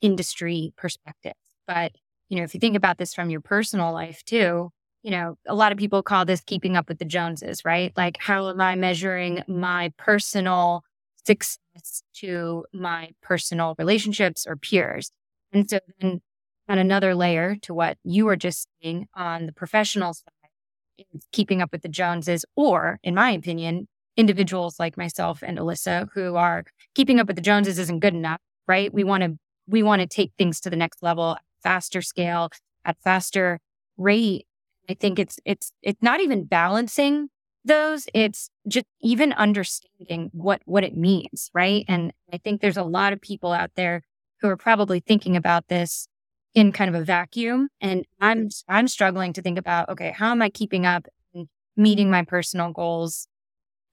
industry 0.00 0.73
perspective. 0.76 1.35
But, 1.67 1.93
you 2.30 2.38
know, 2.38 2.44
if 2.44 2.54
you 2.54 2.60
think 2.60 2.76
about 2.76 2.98
this 2.98 3.14
from 3.14 3.30
your 3.30 3.42
personal 3.42 3.92
life 3.92 4.24
too, 4.24 4.70
you 5.02 5.10
know, 5.10 5.36
a 5.46 5.54
lot 5.54 5.72
of 5.72 5.78
people 5.78 6.02
call 6.02 6.24
this 6.24 6.40
keeping 6.40 6.76
up 6.76 6.88
with 6.88 6.98
the 6.98 7.04
Joneses, 7.04 7.64
right? 7.64 7.92
Like, 7.96 8.16
how 8.20 8.48
am 8.48 8.60
I 8.60 8.76
measuring 8.76 9.42
my 9.48 9.92
personal 9.98 10.84
success 11.26 12.02
to 12.14 12.64
my 12.72 13.10
personal 13.22 13.74
relationships 13.78 14.46
or 14.46 14.56
peers. 14.56 15.10
And 15.52 15.68
so 15.68 15.80
then 16.00 16.20
on 16.68 16.78
another 16.78 17.14
layer 17.14 17.56
to 17.62 17.74
what 17.74 17.98
you 18.04 18.24
were 18.24 18.36
just 18.36 18.68
saying 18.82 19.08
on 19.14 19.46
the 19.46 19.52
professional 19.52 20.14
side, 20.14 21.06
keeping 21.32 21.62
up 21.62 21.72
with 21.72 21.82
the 21.82 21.88
Joneses, 21.88 22.44
or 22.56 22.98
in 23.02 23.14
my 23.14 23.30
opinion, 23.30 23.88
individuals 24.16 24.78
like 24.78 24.96
myself 24.96 25.42
and 25.42 25.58
Alyssa 25.58 26.08
who 26.14 26.36
are 26.36 26.64
keeping 26.94 27.18
up 27.20 27.26
with 27.26 27.36
the 27.36 27.42
Joneses 27.42 27.78
isn't 27.78 28.00
good 28.00 28.14
enough, 28.14 28.40
right? 28.68 28.92
We 28.92 29.04
want 29.04 29.22
to 29.24 29.36
we 29.66 29.82
want 29.82 30.00
to 30.02 30.06
take 30.08 30.32
things 30.36 30.60
to 30.60 30.70
the 30.70 30.76
next 30.76 31.02
level 31.02 31.36
faster 31.62 32.02
scale, 32.02 32.50
at 32.84 32.96
faster 33.02 33.60
rate. 33.96 34.46
I 34.88 34.94
think 34.94 35.18
it's 35.18 35.38
it's 35.44 35.72
it's 35.82 36.02
not 36.02 36.20
even 36.20 36.44
balancing 36.44 37.28
those, 37.64 38.06
it's 38.14 38.50
just 38.68 38.86
even 39.00 39.32
understanding 39.32 40.30
what 40.32 40.62
what 40.64 40.84
it 40.84 40.96
means, 40.96 41.50
right? 41.54 41.84
And 41.88 42.12
I 42.32 42.38
think 42.38 42.60
there's 42.60 42.76
a 42.76 42.82
lot 42.84 43.12
of 43.12 43.20
people 43.20 43.52
out 43.52 43.70
there 43.76 44.02
who 44.40 44.48
are 44.48 44.56
probably 44.56 45.00
thinking 45.00 45.36
about 45.36 45.68
this 45.68 46.08
in 46.54 46.72
kind 46.72 46.92
of 46.94 47.00
a 47.00 47.04
vacuum 47.04 47.68
and 47.80 48.04
I'm 48.20 48.48
I'm 48.68 48.88
struggling 48.88 49.32
to 49.34 49.42
think 49.42 49.58
about 49.58 49.88
okay, 49.90 50.12
how 50.16 50.30
am 50.30 50.42
I 50.42 50.50
keeping 50.50 50.86
up 50.86 51.06
and 51.34 51.48
meeting 51.76 52.10
my 52.10 52.24
personal 52.24 52.72
goals 52.72 53.28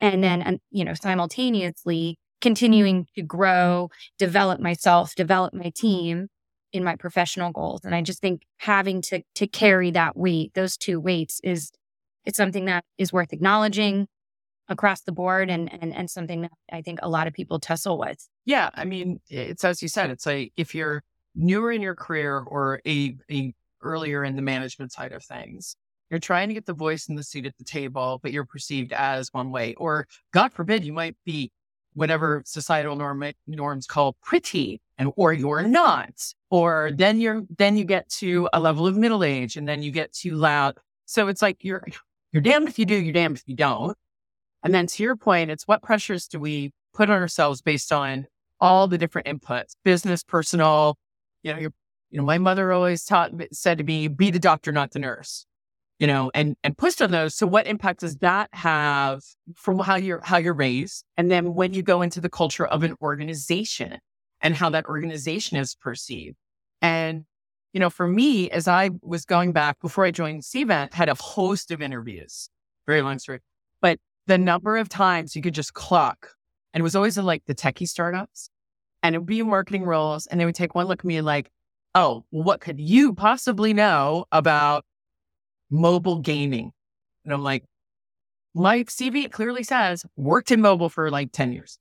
and 0.02 0.24
then 0.24 0.42
and 0.42 0.60
you 0.72 0.86
know, 0.86 0.94
simultaneously 0.94 2.18
continuing 2.42 3.08
to 3.16 3.22
grow, 3.24 3.90
develop 4.18 4.60
myself, 4.60 5.16
develop 5.16 5.54
my 5.54 5.72
team 5.76 6.28
in 6.74 6.84
my 6.84 6.96
professional 6.96 7.52
goals. 7.52 7.82
And 7.84 7.96
I 7.96 8.02
just 8.02 8.22
think 8.22 8.44
having 8.58 9.02
to 9.04 9.22
to 9.36 9.48
carry 9.48 9.92
that 9.92 10.18
weight, 10.18 10.54
those 10.54 10.78
two 10.78 11.00
weights 11.00 11.40
is 11.44 11.72
it's 12.26 12.38
something 12.38 12.66
that 12.66 12.84
is 12.98 13.14
worth 13.14 13.32
acknowledging 13.34 14.08
across 14.70 15.02
the 15.02 15.14
board 15.14 15.50
and, 15.50 15.72
and, 15.82 15.96
and 15.96 16.10
something 16.10 16.42
that 16.42 16.52
I 16.72 16.82
think 16.82 17.00
a 17.02 17.10
lot 17.10 17.28
of 17.28 17.34
people 17.34 17.60
tussle 17.60 17.98
with. 17.98 18.28
Yeah. 18.46 18.70
I 18.74 18.84
mean, 18.84 19.22
it's 19.30 19.64
as 19.64 19.82
you 19.82 19.88
said, 19.88 20.10
it's 20.10 20.26
like 20.26 20.52
if 20.58 20.76
you're 20.76 21.04
newer 21.36 21.72
in 21.72 21.82
your 21.82 21.96
career 21.96 22.40
or 22.40 22.82
a, 22.86 23.16
a 23.32 23.54
earlier 23.82 24.24
in 24.24 24.36
the 24.36 24.42
management 24.42 24.92
side 24.92 25.14
of 25.14 25.24
things, 25.24 25.76
you're 26.10 26.20
trying 26.20 26.48
to 26.50 26.54
get 26.54 26.66
the 26.66 26.74
voice 26.74 27.08
and 27.08 27.18
the 27.18 27.24
seat 27.24 27.46
at 27.46 27.58
the 27.58 27.64
table, 27.64 28.20
but 28.22 28.32
you're 28.32 28.46
perceived 28.46 28.94
as 28.94 29.34
one 29.34 29.52
way. 29.52 29.74
Or 29.76 30.08
God 30.34 30.54
forbid, 30.54 30.84
you 30.84 30.94
might 30.94 31.16
be 31.26 31.52
whatever 31.94 32.44
societal 32.46 32.96
norm, 32.96 33.24
norms 33.46 33.88
call 33.88 34.16
pretty 34.22 34.82
and 34.98 35.12
or 35.16 35.34
you're 35.34 35.64
not. 35.64 36.34
Or 36.50 36.92
then 36.94 37.20
you're 37.20 37.44
then 37.58 37.78
you 37.78 37.84
get 37.84 38.10
to 38.10 38.50
a 38.54 38.60
level 38.60 38.88
of 38.88 38.98
middle 38.98 39.24
age 39.24 39.58
and 39.58 39.68
then 39.68 39.82
you 39.82 39.92
get 39.92 40.14
too 40.14 40.36
loud. 40.36 40.76
So 41.06 41.28
it's 41.28 41.42
like 41.42 41.64
you're 41.64 41.86
you're 42.32 42.42
damned 42.42 42.68
if 42.68 42.78
you 42.80 42.86
do, 42.86 42.96
you're 42.96 43.14
damned 43.14 43.38
if 43.38 43.44
you 43.48 43.56
don't. 43.56 43.98
And 44.64 44.74
then 44.74 44.88
to 44.88 45.04
your 45.04 45.16
point, 45.16 45.52
it's 45.52 45.68
what 45.68 45.82
pressures 45.82 46.28
do 46.28 46.40
we 46.40 46.72
put 46.94 47.10
on 47.10 47.22
ourselves 47.22 47.62
based 47.62 47.92
on 47.92 48.28
all 48.60 48.88
the 48.88 48.98
different 48.98 49.28
inputs, 49.28 49.76
business, 49.84 50.24
personal, 50.24 50.98
you 51.44 51.54
know, 51.54 51.60
you 51.60 51.72
know, 52.12 52.24
my 52.24 52.38
mother 52.38 52.72
always 52.72 53.04
taught, 53.06 53.32
said 53.52 53.78
to 53.78 53.84
me, 53.84 54.08
be 54.08 54.32
the 54.32 54.40
doctor, 54.40 54.72
not 54.72 54.92
the 54.92 55.00
nurse, 55.00 55.46
you 56.00 56.08
know, 56.08 56.32
and, 56.34 56.56
and 56.64 56.78
pushed 56.78 57.02
on 57.02 57.12
those. 57.12 57.36
So 57.36 57.46
what 57.46 57.68
impact 57.68 58.00
does 58.00 58.18
that 58.18 58.50
have 58.54 59.22
from 59.56 59.80
how 59.80 59.96
you're, 59.96 60.22
how 60.24 60.38
you're 60.38 60.54
raised? 60.54 61.04
And 61.18 61.30
then 61.30 61.54
when 61.54 61.74
you 61.74 61.84
go 61.84 62.02
into 62.02 62.20
the 62.22 62.30
culture 62.30 62.66
of 62.66 62.84
an 62.84 62.96
organization 63.02 64.00
and 64.42 64.56
how 64.56 64.70
that 64.70 64.86
organization 64.86 65.58
is 65.58 65.76
perceived. 65.76 66.38
And 66.82 67.26
you 67.74 67.80
know, 67.80 67.90
for 67.90 68.08
me, 68.08 68.50
as 68.50 68.68
I 68.68 68.90
was 69.02 69.26
going 69.26 69.52
back 69.52 69.80
before 69.82 70.06
I 70.06 70.12
joined 70.12 70.44
Cvent, 70.44 70.94
had 70.94 71.10
a 71.10 71.16
host 71.16 71.70
of 71.70 71.82
interviews, 71.82 72.50
very 72.88 73.02
long 73.02 73.20
story, 73.20 73.40
but 73.82 74.00
the 74.26 74.38
number 74.38 74.78
of 74.78 74.90
times 74.90 75.36
you 75.36 75.42
could 75.42 75.54
just 75.54 75.74
clock, 75.74 76.30
and 76.74 76.82
it 76.82 76.84
was 76.84 76.96
always 76.96 77.18
in 77.18 77.26
like 77.26 77.44
the 77.46 77.54
techie 77.54 77.88
startups, 77.88 78.50
and 79.04 79.14
it 79.14 79.20
would 79.20 79.28
be 79.28 79.44
marketing 79.44 79.84
roles, 79.84 80.28
and 80.28 80.40
they 80.40 80.46
would 80.46 80.56
take 80.56 80.76
one 80.76 80.88
look 80.88 81.02
at 81.02 81.06
me 81.06 81.22
like, 81.22 81.52
oh, 81.94 82.24
what 82.30 82.62
could 82.62 82.80
you 82.80 83.14
possibly 83.14 83.74
know 83.74 84.26
about 84.32 84.86
mobile 85.70 86.20
gaming? 86.20 86.72
And 87.26 87.34
I'm 87.34 87.44
like, 87.44 87.64
my 88.54 88.84
CV 88.86 89.32
clearly 89.32 89.64
says 89.64 90.06
worked 90.16 90.52
in 90.52 90.62
mobile 90.62 90.90
for 90.90 91.12
like 91.12 91.32
10 91.32 91.52
years. 91.52 91.78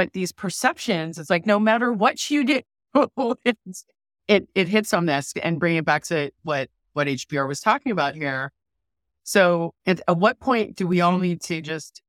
But 0.00 0.14
these 0.14 0.32
perceptions, 0.32 1.18
it's 1.18 1.28
like 1.28 1.44
no 1.44 1.60
matter 1.60 1.92
what 1.92 2.30
you 2.30 2.42
do, 2.42 2.60
it 3.44 4.48
it 4.54 4.66
hits 4.66 4.94
on 4.94 5.04
this 5.04 5.34
and 5.42 5.60
bring 5.60 5.76
it 5.76 5.84
back 5.84 6.04
to 6.04 6.30
what 6.42 6.70
what 6.94 7.06
HBR 7.06 7.46
was 7.46 7.60
talking 7.60 7.92
about 7.92 8.14
here. 8.14 8.50
So 9.24 9.74
at, 9.84 10.00
at 10.08 10.16
what 10.16 10.40
point 10.40 10.74
do 10.76 10.86
we 10.86 11.02
all 11.02 11.18
need 11.18 11.42
to 11.42 11.60
just 11.60 12.00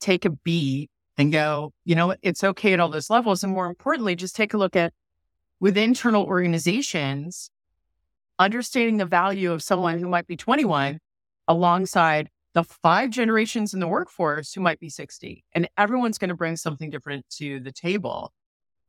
take 0.00 0.24
a 0.24 0.30
beat 0.30 0.90
and 1.16 1.30
go, 1.30 1.72
you 1.84 1.94
know 1.94 2.16
it's 2.20 2.42
okay 2.42 2.72
at 2.72 2.80
all 2.80 2.88
those 2.88 3.10
levels. 3.10 3.44
And 3.44 3.52
more 3.52 3.66
importantly, 3.66 4.16
just 4.16 4.34
take 4.34 4.52
a 4.52 4.58
look 4.58 4.74
at 4.74 4.92
with 5.60 5.78
internal 5.78 6.24
organizations, 6.24 7.48
understanding 8.40 8.96
the 8.96 9.06
value 9.06 9.52
of 9.52 9.62
someone 9.62 10.00
who 10.00 10.08
might 10.08 10.26
be 10.26 10.36
21 10.36 10.98
alongside 11.46 12.28
the 12.54 12.64
five 12.64 13.10
generations 13.10 13.74
in 13.74 13.80
the 13.80 13.88
workforce 13.88 14.52
who 14.52 14.60
might 14.60 14.80
be 14.80 14.88
60. 14.88 15.44
And 15.52 15.68
everyone's 15.76 16.18
going 16.18 16.28
to 16.28 16.36
bring 16.36 16.56
something 16.56 16.88
different 16.88 17.28
to 17.38 17.60
the 17.60 17.72
table. 17.72 18.32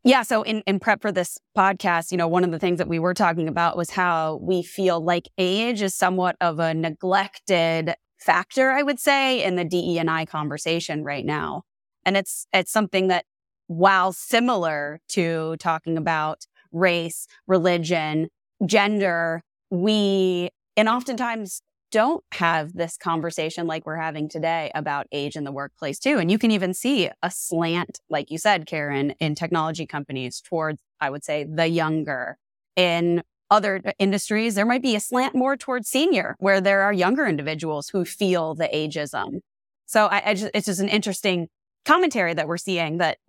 Yeah. 0.04 0.22
So 0.22 0.44
in, 0.44 0.62
in 0.68 0.80
prep 0.80 1.02
for 1.02 1.12
this 1.12 1.40
podcast, 1.58 2.12
you 2.12 2.18
know, 2.18 2.28
one 2.28 2.44
of 2.44 2.52
the 2.52 2.60
things 2.60 2.78
that 2.78 2.88
we 2.88 3.00
were 3.00 3.16
talking 3.16 3.48
about 3.48 3.76
was 3.76 3.90
how 3.90 4.40
we 4.42 4.62
feel 4.62 5.04
like 5.04 5.28
age 5.40 5.82
is 5.82 5.96
somewhat 5.96 6.36
of 6.40 6.60
a 6.60 6.76
neglected 6.76 7.96
factor, 8.20 8.72
I 8.72 8.84
would 8.84 9.00
say, 9.00 9.44
in 9.44 9.56
the 9.56 9.66
DE 9.66 9.98
and 9.98 10.10
I 10.10 10.26
conversation 10.26 11.04
right 11.04 11.26
now. 11.26 11.64
And 12.06 12.16
it's 12.16 12.46
it's 12.54 12.72
something 12.72 13.08
that 13.08 13.26
while 13.66 14.14
similar 14.14 15.00
to 15.10 15.56
talking 15.58 15.98
about 15.98 16.46
race, 16.72 17.26
religion, 17.48 18.28
gender, 18.64 19.42
we 19.72 20.50
and 20.78 20.88
oftentimes 20.88 21.62
don't 21.96 22.26
have 22.34 22.74
this 22.74 22.98
conversation 22.98 23.68
like 23.68 23.86
we're 23.86 23.96
having 23.96 24.28
today 24.28 24.70
about 24.76 25.08
age 25.14 25.38
in 25.38 25.46
the 25.46 25.52
workplace 25.54 25.98
too. 25.98 26.18
And 26.18 26.30
you 26.30 26.38
can 26.38 26.52
even 26.52 26.74
see 26.74 27.10
a 27.24 27.32
slant, 27.32 28.02
like 28.10 28.30
you 28.30 28.38
said, 28.38 28.66
Karen, 28.66 29.12
in 29.22 29.34
technology 29.34 29.86
companies 29.86 30.42
towards, 30.42 30.82
I 31.00 31.10
would 31.10 31.24
say, 31.24 31.46
the 31.46 31.68
younger. 31.70 32.38
In 32.76 33.24
other 33.50 33.80
uh, 33.86 33.94
industries, 33.98 34.56
there 34.56 34.66
might 34.66 34.82
be 34.82 34.98
a 34.98 35.00
slant 35.00 35.36
more 35.36 35.56
towards 35.56 35.88
senior, 35.88 36.36
where 36.40 36.60
there 36.60 36.82
are 36.82 36.92
younger 36.92 37.26
individuals 37.26 37.88
who 37.88 38.04
feel 38.04 38.56
the 38.56 38.68
ageism. 38.74 39.40
So 39.86 40.08
I, 40.08 40.32
I 40.32 40.34
just, 40.34 40.52
it's 40.54 40.66
just 40.66 40.82
an 40.82 40.90
interesting 40.90 41.48
commentary 41.86 42.34
that 42.34 42.50
we're 42.50 42.58
seeing 42.58 42.98
that 42.98 43.20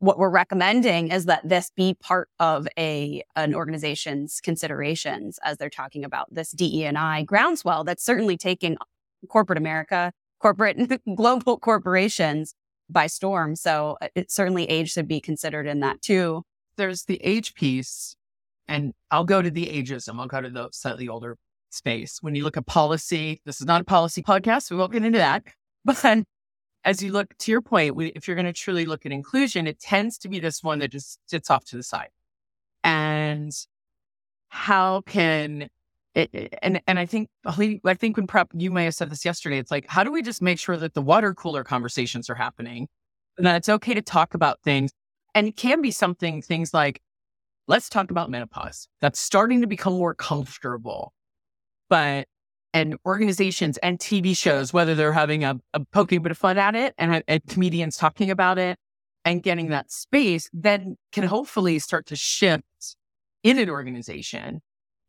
what 0.00 0.18
we're 0.18 0.30
recommending 0.30 1.10
is 1.10 1.24
that 1.26 1.48
this 1.48 1.70
be 1.74 1.94
part 1.94 2.28
of 2.38 2.68
a 2.78 3.22
an 3.34 3.54
organization's 3.54 4.40
considerations 4.40 5.38
as 5.42 5.58
they're 5.58 5.68
talking 5.68 6.04
about 6.04 6.32
this 6.32 6.52
DE&I 6.52 7.22
groundswell 7.24 7.84
that's 7.84 8.04
certainly 8.04 8.36
taking 8.36 8.76
corporate 9.28 9.58
America, 9.58 10.12
corporate 10.40 11.02
global 11.16 11.58
corporations 11.58 12.54
by 12.88 13.06
storm. 13.06 13.56
So 13.56 13.98
uh, 14.00 14.08
it 14.14 14.30
certainly 14.30 14.64
age 14.64 14.92
should 14.92 15.08
be 15.08 15.20
considered 15.20 15.66
in 15.66 15.80
that 15.80 16.00
too. 16.00 16.42
There's 16.76 17.04
the 17.04 17.20
age 17.24 17.54
piece, 17.54 18.16
and 18.68 18.92
I'll 19.10 19.24
go 19.24 19.42
to 19.42 19.50
the 19.50 19.66
ageism. 19.66 20.20
I'll 20.20 20.28
go 20.28 20.40
to 20.40 20.50
the 20.50 20.68
slightly 20.72 21.08
older 21.08 21.36
space. 21.70 22.18
When 22.22 22.34
you 22.34 22.44
look 22.44 22.56
at 22.56 22.66
policy, 22.66 23.40
this 23.44 23.60
is 23.60 23.66
not 23.66 23.80
a 23.80 23.84
policy 23.84 24.22
podcast, 24.22 24.64
so 24.64 24.76
we 24.76 24.78
won't 24.78 24.92
get 24.92 25.04
into 25.04 25.18
that. 25.18 25.44
But 25.84 25.96
as 26.88 27.02
you 27.02 27.12
look 27.12 27.36
to 27.36 27.50
your 27.50 27.60
point, 27.60 27.94
if 28.16 28.26
you're 28.26 28.34
going 28.34 28.46
to 28.46 28.52
truly 28.54 28.86
look 28.86 29.04
at 29.04 29.12
inclusion, 29.12 29.66
it 29.66 29.78
tends 29.78 30.16
to 30.16 30.26
be 30.26 30.40
this 30.40 30.62
one 30.62 30.78
that 30.78 30.88
just 30.88 31.18
sits 31.26 31.50
off 31.50 31.62
to 31.66 31.76
the 31.76 31.82
side. 31.82 32.08
And 32.82 33.52
how 34.48 35.02
can 35.02 35.68
it, 36.14 36.54
and 36.62 36.80
and 36.86 36.98
I 36.98 37.04
think 37.04 37.28
I 37.44 37.94
think 37.94 38.16
when 38.16 38.26
prep 38.26 38.48
you 38.54 38.70
may 38.70 38.84
have 38.84 38.94
said 38.94 39.10
this 39.10 39.26
yesterday. 39.26 39.58
It's 39.58 39.70
like 39.70 39.84
how 39.86 40.02
do 40.02 40.10
we 40.10 40.22
just 40.22 40.40
make 40.40 40.58
sure 40.58 40.78
that 40.78 40.94
the 40.94 41.02
water 41.02 41.34
cooler 41.34 41.62
conversations 41.62 42.30
are 42.30 42.34
happening, 42.34 42.88
and 43.36 43.46
that 43.46 43.56
it's 43.56 43.68
okay 43.68 43.92
to 43.92 44.00
talk 44.00 44.32
about 44.32 44.62
things, 44.62 44.90
and 45.34 45.46
it 45.46 45.56
can 45.56 45.82
be 45.82 45.90
something 45.90 46.40
things 46.40 46.72
like 46.72 47.02
let's 47.66 47.90
talk 47.90 48.10
about 48.10 48.30
menopause. 48.30 48.88
That's 49.02 49.20
starting 49.20 49.60
to 49.60 49.66
become 49.66 49.92
more 49.92 50.14
comfortable, 50.14 51.12
but 51.90 52.28
and 52.74 52.96
organizations 53.06 53.78
and 53.78 53.98
TV 53.98 54.36
shows, 54.36 54.72
whether 54.72 54.94
they're 54.94 55.12
having 55.12 55.44
a, 55.44 55.56
a 55.74 55.80
poking 55.86 56.22
bit 56.22 56.30
of 56.30 56.38
fun 56.38 56.58
at 56.58 56.74
it 56.74 56.94
and, 56.98 57.22
and 57.26 57.42
comedians 57.48 57.96
talking 57.96 58.30
about 58.30 58.58
it 58.58 58.78
and 59.24 59.42
getting 59.42 59.68
that 59.68 59.90
space, 59.90 60.48
then 60.52 60.96
can 61.12 61.24
hopefully 61.24 61.78
start 61.78 62.06
to 62.06 62.16
shift 62.16 62.96
in 63.42 63.58
an 63.58 63.70
organization 63.70 64.60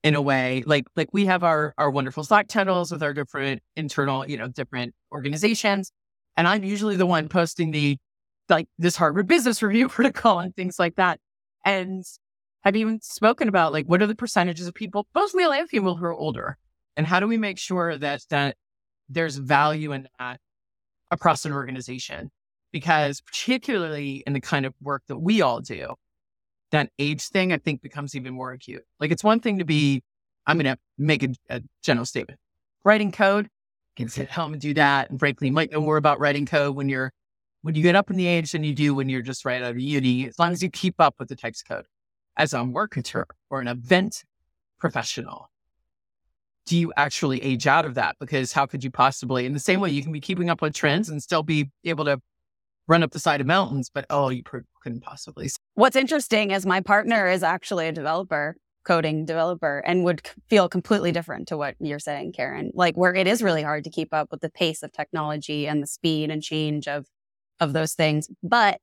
in 0.03 0.15
a 0.15 0.21
way 0.21 0.63
like 0.65 0.85
like 0.95 1.09
we 1.11 1.25
have 1.25 1.43
our 1.43 1.73
our 1.77 1.91
wonderful 1.91 2.23
Slack 2.23 2.47
channels 2.47 2.91
with 2.91 3.03
our 3.03 3.13
different 3.13 3.61
internal, 3.75 4.27
you 4.27 4.37
know, 4.37 4.47
different 4.47 4.93
organizations. 5.11 5.91
And 6.37 6.47
I'm 6.47 6.63
usually 6.63 6.95
the 6.95 7.05
one 7.05 7.27
posting 7.27 7.71
the 7.71 7.97
like 8.47 8.67
this 8.77 8.95
Harvard 8.95 9.27
Business 9.27 9.61
Review 9.63 9.89
protocol 9.89 10.39
and 10.39 10.55
things 10.55 10.79
like 10.79 10.95
that. 10.95 11.19
And 11.65 12.03
I've 12.63 12.77
even 12.77 13.01
spoken 13.01 13.49
about 13.49 13.73
like 13.73 13.87
what 13.87 14.01
are 14.01 14.07
the 14.07 14.15
percentages 14.15 14.67
of 14.67 14.73
people, 14.73 15.07
both 15.13 15.35
male 15.35 15.51
and 15.51 15.67
female, 15.67 15.95
who 15.95 16.05
are 16.05 16.13
older 16.13 16.57
and 16.99 17.07
how 17.07 17.21
do 17.21 17.29
we 17.29 17.37
make 17.37 17.57
sure 17.57 17.97
that 17.97 18.25
that 18.29 18.57
there's 19.07 19.37
value 19.37 19.93
in 19.93 20.09
that 20.19 20.37
across 21.09 21.45
an 21.45 21.53
organization? 21.53 22.29
Because 22.73 23.21
particularly 23.21 24.21
in 24.27 24.33
the 24.33 24.41
kind 24.41 24.65
of 24.65 24.73
work 24.81 25.03
that 25.07 25.15
we 25.15 25.41
all 25.41 25.61
do, 25.61 25.93
that 26.71 26.89
age 26.99 27.29
thing 27.29 27.53
I 27.53 27.57
think 27.57 27.81
becomes 27.81 28.15
even 28.15 28.33
more 28.33 28.51
acute. 28.51 28.83
Like 28.99 29.11
it's 29.11 29.23
one 29.23 29.39
thing 29.39 29.59
to 29.59 29.63
be, 29.63 30.03
I'm 30.45 30.57
going 30.57 30.75
to 30.75 30.77
make 30.97 31.23
a, 31.23 31.29
a, 31.49 31.61
general 31.81 32.05
statement. 32.05 32.37
Writing 32.83 33.13
code, 33.13 33.45
you 33.45 34.03
can 34.03 34.09
sit 34.09 34.29
home 34.31 34.51
and 34.51 34.61
do 34.61 34.73
that. 34.73 35.09
And 35.09 35.17
frankly, 35.17 35.47
you 35.47 35.53
might 35.53 35.71
know 35.71 35.79
more 35.79 35.95
about 35.95 36.19
writing 36.19 36.45
code 36.45 36.75
when 36.75 36.89
you're 36.89 37.13
when 37.61 37.75
you 37.75 37.81
get 37.81 37.95
up 37.95 38.11
in 38.11 38.17
the 38.17 38.27
age 38.27 38.51
than 38.51 38.65
you 38.65 38.75
do 38.75 38.93
when 38.93 39.07
you're 39.07 39.21
just 39.21 39.45
right 39.45 39.63
out 39.63 39.71
of 39.71 39.79
uni, 39.79 40.27
as 40.27 40.37
long 40.37 40.51
as 40.51 40.61
you 40.61 40.69
keep 40.69 40.95
up 40.99 41.15
with 41.17 41.29
the 41.29 41.35
text 41.37 41.65
code. 41.65 41.85
As 42.35 42.53
a 42.53 42.57
marketer 42.57 43.23
or 43.49 43.61
an 43.61 43.69
event 43.69 44.25
professional, 44.79 45.49
do 46.69 46.77
you 46.77 46.93
actually 46.95 47.43
age 47.43 47.65
out 47.65 47.83
of 47.83 47.95
that? 47.95 48.15
Because 48.19 48.53
how 48.53 48.67
could 48.67 48.83
you 48.83 48.91
possibly, 48.91 49.47
in 49.47 49.53
the 49.53 49.59
same 49.59 49.79
way, 49.79 49.89
you 49.89 50.03
can 50.03 50.11
be 50.11 50.21
keeping 50.21 50.51
up 50.51 50.61
with 50.61 50.75
trends 50.75 51.09
and 51.09 51.21
still 51.21 51.41
be 51.41 51.71
able 51.83 52.05
to 52.05 52.21
run 52.87 53.01
up 53.01 53.09
the 53.09 53.19
side 53.19 53.41
of 53.41 53.47
mountains, 53.47 53.89
but 53.91 54.05
oh, 54.11 54.29
you 54.29 54.43
couldn't 54.43 55.01
possibly. 55.01 55.49
What's 55.73 55.95
interesting 55.95 56.51
is 56.51 56.67
my 56.67 56.79
partner 56.79 57.27
is 57.27 57.41
actually 57.41 57.87
a 57.87 57.91
developer, 57.91 58.55
coding 58.83 59.25
developer, 59.25 59.79
and 59.79 60.03
would 60.03 60.21
feel 60.47 60.69
completely 60.69 61.11
different 61.11 61.47
to 61.47 61.57
what 61.57 61.73
you're 61.79 61.97
saying, 61.97 62.33
Karen. 62.33 62.69
Like 62.75 62.95
where 62.95 63.15
it 63.15 63.25
is 63.25 63.41
really 63.41 63.63
hard 63.63 63.83
to 63.85 63.89
keep 63.89 64.13
up 64.13 64.27
with 64.29 64.41
the 64.41 64.51
pace 64.51 64.83
of 64.83 64.91
technology 64.91 65.67
and 65.67 65.81
the 65.81 65.87
speed 65.87 66.29
and 66.29 66.43
change 66.43 66.87
of 66.87 67.07
of 67.59 67.73
those 67.73 67.93
things. 67.93 68.29
But 68.43 68.79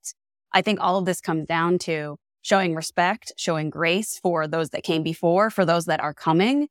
I 0.52 0.60
think 0.60 0.80
all 0.80 0.98
of 0.98 1.04
this 1.04 1.20
comes 1.20 1.46
down 1.46 1.78
to 1.80 2.16
showing 2.42 2.74
respect, 2.74 3.32
showing 3.36 3.70
grace 3.70 4.18
for 4.22 4.46
those 4.46 4.70
that 4.70 4.82
came 4.82 5.02
before, 5.02 5.50
for 5.50 5.64
those 5.64 5.86
that 5.86 6.00
are 6.00 6.14
coming, 6.14 6.68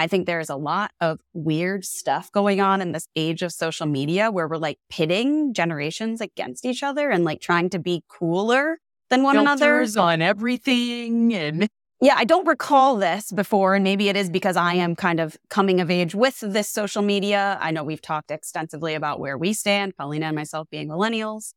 I 0.00 0.06
think 0.06 0.24
there's 0.24 0.48
a 0.48 0.56
lot 0.56 0.92
of 1.02 1.20
weird 1.34 1.84
stuff 1.84 2.32
going 2.32 2.58
on 2.58 2.80
in 2.80 2.92
this 2.92 3.06
age 3.14 3.42
of 3.42 3.52
social 3.52 3.86
media 3.86 4.30
where 4.30 4.48
we're 4.48 4.56
like 4.56 4.78
pitting 4.88 5.52
generations 5.52 6.22
against 6.22 6.64
each 6.64 6.82
other 6.82 7.10
and 7.10 7.22
like 7.22 7.42
trying 7.42 7.68
to 7.68 7.78
be 7.78 8.02
cooler 8.08 8.78
than 9.10 9.22
one 9.22 9.36
Filters 9.36 9.96
another 9.96 10.10
on 10.10 10.22
everything 10.22 11.34
and 11.34 11.68
yeah, 12.02 12.14
I 12.16 12.24
don't 12.24 12.46
recall 12.46 12.96
this 12.96 13.30
before, 13.30 13.74
and 13.74 13.84
maybe 13.84 14.08
it 14.08 14.16
is 14.16 14.30
because 14.30 14.56
I 14.56 14.72
am 14.72 14.96
kind 14.96 15.20
of 15.20 15.36
coming 15.50 15.82
of 15.82 15.90
age 15.90 16.14
with 16.14 16.40
this 16.40 16.66
social 16.66 17.02
media. 17.02 17.58
I 17.60 17.72
know 17.72 17.84
we've 17.84 18.00
talked 18.00 18.30
extensively 18.30 18.94
about 18.94 19.20
where 19.20 19.36
we 19.36 19.52
stand, 19.52 19.94
Paulina 19.98 20.24
and 20.24 20.34
myself 20.34 20.66
being 20.70 20.88
millennials. 20.88 21.52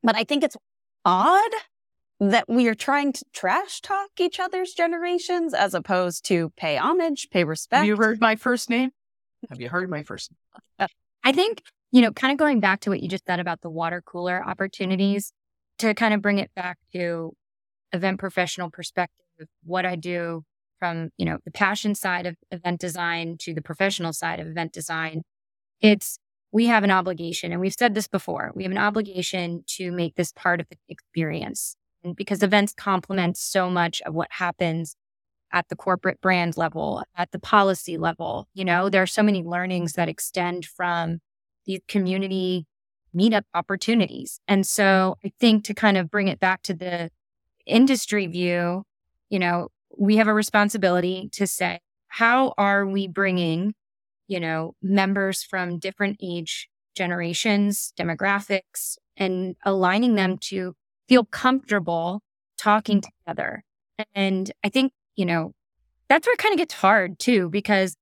But 0.00 0.14
I 0.14 0.22
think 0.22 0.44
it's 0.44 0.56
odd 1.04 1.50
that 2.20 2.48
we 2.48 2.68
are 2.68 2.74
trying 2.74 3.12
to 3.12 3.24
trash 3.32 3.80
talk 3.80 4.10
each 4.18 4.38
other's 4.38 4.72
generations 4.72 5.52
as 5.52 5.74
opposed 5.74 6.24
to 6.26 6.50
pay 6.56 6.76
homage, 6.76 7.28
pay 7.30 7.44
respect. 7.44 7.80
Have 7.80 7.86
you 7.86 7.96
heard 7.96 8.20
my 8.20 8.36
first 8.36 8.70
name? 8.70 8.90
Have 9.50 9.60
you 9.60 9.68
heard 9.68 9.90
my 9.90 10.02
first 10.02 10.30
name? 10.30 10.62
Uh, 10.78 10.86
I 11.22 11.32
think, 11.32 11.62
you 11.90 12.02
know, 12.02 12.12
kind 12.12 12.32
of 12.32 12.38
going 12.38 12.60
back 12.60 12.80
to 12.80 12.90
what 12.90 13.02
you 13.02 13.08
just 13.08 13.26
said 13.26 13.40
about 13.40 13.60
the 13.60 13.70
water 13.70 14.02
cooler 14.04 14.42
opportunities 14.46 15.32
to 15.78 15.94
kind 15.94 16.14
of 16.14 16.22
bring 16.22 16.38
it 16.38 16.50
back 16.54 16.78
to 16.92 17.34
event 17.92 18.18
professional 18.18 18.70
perspective, 18.70 19.48
what 19.64 19.84
I 19.84 19.96
do 19.96 20.44
from, 20.78 21.10
you 21.16 21.24
know, 21.24 21.38
the 21.44 21.50
passion 21.50 21.94
side 21.94 22.26
of 22.26 22.36
event 22.50 22.80
design 22.80 23.36
to 23.40 23.54
the 23.54 23.62
professional 23.62 24.12
side 24.12 24.40
of 24.40 24.46
event 24.46 24.72
design. 24.72 25.22
It's 25.80 26.18
we 26.52 26.66
have 26.66 26.84
an 26.84 26.90
obligation, 26.92 27.50
and 27.50 27.60
we've 27.60 27.74
said 27.74 27.94
this 27.94 28.06
before, 28.06 28.52
we 28.54 28.62
have 28.62 28.70
an 28.70 28.78
obligation 28.78 29.64
to 29.66 29.90
make 29.90 30.14
this 30.14 30.30
part 30.30 30.60
of 30.60 30.68
the 30.68 30.76
experience 30.88 31.76
because 32.12 32.42
events 32.42 32.74
complement 32.74 33.36
so 33.36 33.70
much 33.70 34.02
of 34.02 34.14
what 34.14 34.28
happens 34.32 34.96
at 35.52 35.68
the 35.68 35.76
corporate 35.76 36.20
brand 36.20 36.56
level, 36.56 37.02
at 37.16 37.30
the 37.30 37.38
policy 37.38 37.96
level. 37.96 38.48
You 38.54 38.64
know, 38.64 38.90
there 38.90 39.02
are 39.02 39.06
so 39.06 39.22
many 39.22 39.42
learnings 39.42 39.94
that 39.94 40.08
extend 40.08 40.66
from 40.66 41.20
these 41.64 41.80
community 41.88 42.66
meetup 43.16 43.44
opportunities. 43.54 44.40
And 44.48 44.66
so 44.66 45.16
I 45.24 45.32
think 45.38 45.64
to 45.64 45.74
kind 45.74 45.96
of 45.96 46.10
bring 46.10 46.28
it 46.28 46.40
back 46.40 46.62
to 46.62 46.74
the 46.74 47.10
industry 47.64 48.26
view, 48.26 48.82
you 49.30 49.38
know, 49.38 49.68
we 49.96 50.16
have 50.16 50.28
a 50.28 50.34
responsibility 50.34 51.30
to 51.32 51.46
say, 51.46 51.78
how 52.08 52.52
are 52.58 52.84
we 52.84 53.06
bringing, 53.06 53.74
you 54.26 54.40
know, 54.40 54.74
members 54.82 55.42
from 55.42 55.78
different 55.78 56.18
age 56.22 56.68
generations, 56.96 57.92
demographics, 57.98 58.96
and 59.16 59.56
aligning 59.64 60.14
them 60.14 60.38
to 60.38 60.74
feel 61.08 61.24
comfortable 61.24 62.22
talking 62.56 63.00
mm-hmm. 63.00 63.10
together. 63.30 63.64
And 64.14 64.50
I 64.64 64.68
think, 64.68 64.92
you 65.16 65.26
know, 65.26 65.52
that's 66.08 66.26
where 66.26 66.34
it 66.34 66.38
kind 66.38 66.52
of 66.52 66.58
gets 66.58 66.74
hard 66.74 67.18
too, 67.18 67.48
because 67.48 67.96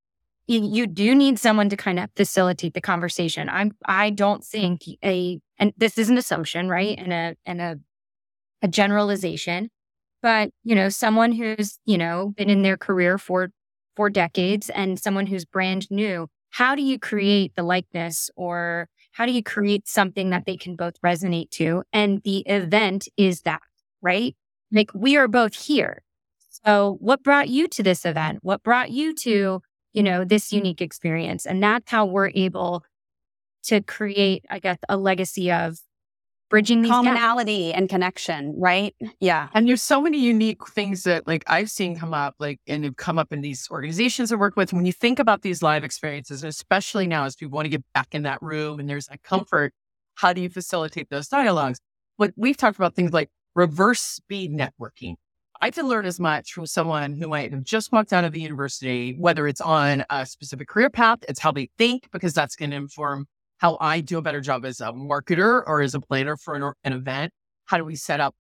you, 0.46 0.60
you 0.62 0.86
do 0.86 1.14
need 1.14 1.38
someone 1.38 1.68
to 1.68 1.76
kind 1.76 1.98
of 1.98 2.10
facilitate 2.16 2.74
the 2.74 2.80
conversation. 2.80 3.48
I'm 3.48 3.72
I 3.86 4.10
don't 4.10 4.44
think 4.44 4.82
a 5.04 5.40
and 5.58 5.72
this 5.76 5.98
is 5.98 6.10
an 6.10 6.18
assumption, 6.18 6.68
right? 6.68 6.98
Mm-hmm. 6.98 7.12
And 7.12 7.36
a 7.36 7.50
and 7.50 7.60
a 7.60 7.80
a 8.62 8.68
generalization, 8.68 9.70
but 10.22 10.50
you 10.64 10.74
know, 10.74 10.88
someone 10.88 11.32
who's, 11.32 11.78
you 11.84 11.98
know, 11.98 12.32
been 12.36 12.50
in 12.50 12.62
their 12.62 12.76
career 12.76 13.18
for 13.18 13.50
for 13.96 14.08
decades 14.08 14.70
and 14.70 14.98
someone 14.98 15.26
who's 15.26 15.44
brand 15.44 15.90
new, 15.90 16.28
how 16.50 16.74
do 16.74 16.82
you 16.82 16.98
create 16.98 17.52
the 17.56 17.62
likeness 17.62 18.30
or 18.36 18.88
how 19.12 19.26
do 19.26 19.32
you 19.32 19.42
create 19.42 19.86
something 19.86 20.30
that 20.30 20.46
they 20.46 20.56
can 20.56 20.76
both 20.76 21.00
resonate 21.02 21.50
to? 21.50 21.84
And 21.92 22.22
the 22.22 22.38
event 22.40 23.08
is 23.16 23.42
that, 23.42 23.60
right? 24.00 24.34
Like 24.70 24.90
we 24.94 25.16
are 25.16 25.28
both 25.28 25.54
here. 25.54 26.02
So 26.64 26.96
what 27.00 27.22
brought 27.22 27.48
you 27.48 27.68
to 27.68 27.82
this 27.82 28.04
event? 28.04 28.40
What 28.42 28.62
brought 28.62 28.90
you 28.90 29.14
to, 29.16 29.62
you 29.92 30.02
know, 30.02 30.24
this 30.24 30.52
unique 30.52 30.80
experience? 30.80 31.46
And 31.46 31.62
that's 31.62 31.90
how 31.90 32.06
we're 32.06 32.30
able 32.34 32.84
to 33.64 33.80
create, 33.82 34.44
I 34.50 34.58
guess, 34.58 34.78
a 34.88 34.96
legacy 34.96 35.52
of 35.52 35.78
bridging 36.52 36.82
these 36.82 36.90
commonality 36.90 37.68
gaps. 37.68 37.78
and 37.78 37.88
connection, 37.88 38.54
right? 38.58 38.94
Yeah. 39.20 39.48
And 39.54 39.66
there's 39.66 39.82
so 39.82 40.02
many 40.02 40.18
unique 40.18 40.64
things 40.68 41.04
that 41.04 41.26
like 41.26 41.42
I've 41.46 41.70
seen 41.70 41.98
come 41.98 42.12
up, 42.12 42.34
like 42.38 42.60
and 42.66 42.84
have 42.84 42.96
come 42.96 43.18
up 43.18 43.32
in 43.32 43.40
these 43.40 43.66
organizations 43.70 44.30
I 44.30 44.36
work 44.36 44.54
with. 44.54 44.72
When 44.72 44.84
you 44.84 44.92
think 44.92 45.18
about 45.18 45.40
these 45.40 45.62
live 45.62 45.82
experiences, 45.82 46.42
and 46.44 46.50
especially 46.50 47.06
now 47.06 47.24
as 47.24 47.34
people 47.34 47.56
want 47.56 47.64
to 47.64 47.70
get 47.70 47.82
back 47.94 48.08
in 48.12 48.22
that 48.24 48.40
room 48.42 48.78
and 48.78 48.88
there's 48.88 49.06
that 49.06 49.22
comfort, 49.22 49.72
how 50.14 50.34
do 50.34 50.42
you 50.42 50.50
facilitate 50.50 51.08
those 51.08 51.26
dialogues? 51.26 51.80
But 52.18 52.34
we've 52.36 52.56
talked 52.56 52.76
about 52.76 52.94
things 52.94 53.12
like 53.12 53.30
reverse 53.54 54.00
speed 54.00 54.52
networking. 54.52 55.14
I 55.62 55.70
can 55.70 55.88
learn 55.88 56.04
as 56.04 56.20
much 56.20 56.52
from 56.52 56.66
someone 56.66 57.14
who 57.14 57.28
might 57.28 57.52
have 57.52 57.62
just 57.62 57.92
walked 57.92 58.12
out 58.12 58.24
of 58.24 58.32
the 58.32 58.40
university, 58.40 59.16
whether 59.18 59.46
it's 59.46 59.60
on 59.60 60.04
a 60.10 60.26
specific 60.26 60.68
career 60.68 60.90
path, 60.90 61.20
it's 61.28 61.40
how 61.40 61.52
they 61.52 61.70
think, 61.78 62.08
because 62.12 62.34
that's 62.34 62.56
going 62.56 62.72
to 62.72 62.76
inform 62.76 63.26
how 63.62 63.78
I 63.80 64.00
do 64.00 64.18
a 64.18 64.22
better 64.22 64.40
job 64.40 64.64
as 64.64 64.80
a 64.80 64.86
marketer 64.86 65.62
or 65.64 65.82
as 65.82 65.94
a 65.94 66.00
planner 66.00 66.36
for 66.36 66.54
an, 66.56 66.72
an 66.82 66.92
event. 66.92 67.32
How 67.66 67.78
do 67.78 67.84
we 67.84 67.94
set 67.94 68.18
up? 68.18 68.34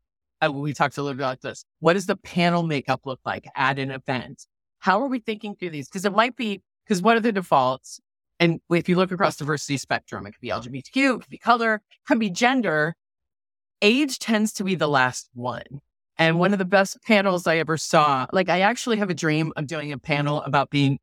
Uh, 0.44 0.50
we 0.50 0.74
talked 0.74 0.98
a 0.98 1.02
little 1.02 1.16
bit 1.16 1.22
about 1.22 1.42
this. 1.42 1.64
What 1.78 1.92
does 1.92 2.06
the 2.06 2.16
panel 2.16 2.64
makeup 2.64 3.02
look 3.04 3.20
like 3.24 3.46
at 3.54 3.78
an 3.78 3.92
event? 3.92 4.44
How 4.80 5.00
are 5.00 5.06
we 5.06 5.20
thinking 5.20 5.54
through 5.54 5.70
these? 5.70 5.88
Because 5.88 6.04
it 6.04 6.12
might 6.12 6.34
be, 6.34 6.60
because 6.84 7.00
what 7.00 7.16
are 7.16 7.20
the 7.20 7.30
defaults? 7.30 8.00
And 8.40 8.58
if 8.68 8.88
you 8.88 8.96
look 8.96 9.12
across 9.12 9.36
diversity 9.36 9.76
spectrum, 9.76 10.26
it 10.26 10.32
could 10.32 10.40
be 10.40 10.48
LGBTQ, 10.48 11.14
it 11.14 11.20
could 11.20 11.30
be 11.30 11.38
color, 11.38 11.74
it 11.74 12.06
could 12.08 12.18
be 12.18 12.28
gender. 12.28 12.96
Age 13.80 14.18
tends 14.18 14.52
to 14.54 14.64
be 14.64 14.74
the 14.74 14.88
last 14.88 15.30
one. 15.34 15.62
And 16.18 16.40
one 16.40 16.52
of 16.52 16.58
the 16.58 16.64
best 16.64 17.00
panels 17.06 17.46
I 17.46 17.58
ever 17.58 17.76
saw, 17.76 18.26
like 18.32 18.48
I 18.48 18.62
actually 18.62 18.96
have 18.96 19.10
a 19.10 19.14
dream 19.14 19.52
of 19.54 19.68
doing 19.68 19.92
a 19.92 19.98
panel 19.98 20.42
about 20.42 20.68
being 20.70 20.98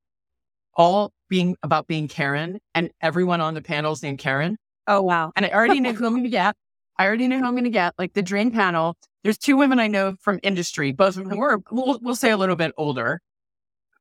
all 0.76 1.12
being 1.30 1.56
about 1.64 1.88
being 1.88 2.08
Karen 2.08 2.60
and 2.74 2.90
everyone 3.02 3.42
on 3.42 3.54
the 3.54 3.62
panel's 3.62 4.02
named 4.02 4.20
Karen. 4.20 4.58
Oh, 4.88 5.02
wow. 5.02 5.32
And 5.36 5.46
I 5.46 5.50
already 5.50 5.80
knew 5.80 5.94
who 5.94 6.06
I'm 6.06 6.14
going 6.14 6.24
to 6.24 6.30
get. 6.30 6.56
I 6.98 7.06
already 7.06 7.28
knew 7.28 7.40
who 7.40 7.46
I'm 7.46 7.54
going 7.54 7.64
to 7.64 7.70
get. 7.70 7.94
Like 7.98 8.14
the 8.14 8.22
dream 8.22 8.52
panel, 8.52 8.96
there's 9.24 9.38
two 9.38 9.58
women 9.58 9.80
I 9.80 9.88
know 9.88 10.16
from 10.22 10.40
industry, 10.44 10.92
both 10.92 11.18
of 11.18 11.28
whom 11.28 11.40
are, 11.40 11.60
we'll, 11.72 12.00
we'll 12.02 12.16
say 12.16 12.32
a 12.32 12.38
little 12.38 12.56
bit 12.56 12.74
older. 12.78 13.22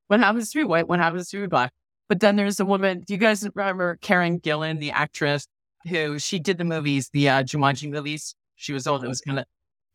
One 0.08 0.20
happens 0.20 0.50
to 0.50 0.58
be 0.58 0.64
white, 0.64 0.88
one 0.88 0.98
happens 0.98 1.28
to 1.30 1.40
be 1.40 1.46
black. 1.46 1.72
But 2.08 2.20
then 2.20 2.36
there's 2.36 2.58
a 2.58 2.64
woman, 2.64 3.02
do 3.06 3.12
you 3.12 3.18
guys 3.18 3.46
remember 3.54 3.96
Karen 4.00 4.40
Gillan, 4.40 4.80
the 4.80 4.90
actress 4.90 5.46
who 5.88 6.18
she 6.18 6.38
did 6.38 6.58
the 6.58 6.64
movies, 6.64 7.10
the 7.12 7.28
uh, 7.28 7.42
Jumanji 7.42 7.90
movies? 7.90 8.34
She 8.56 8.72
was 8.72 8.86
old. 8.86 9.04
It 9.04 9.08
was 9.08 9.20
kind 9.20 9.38
of 9.38 9.44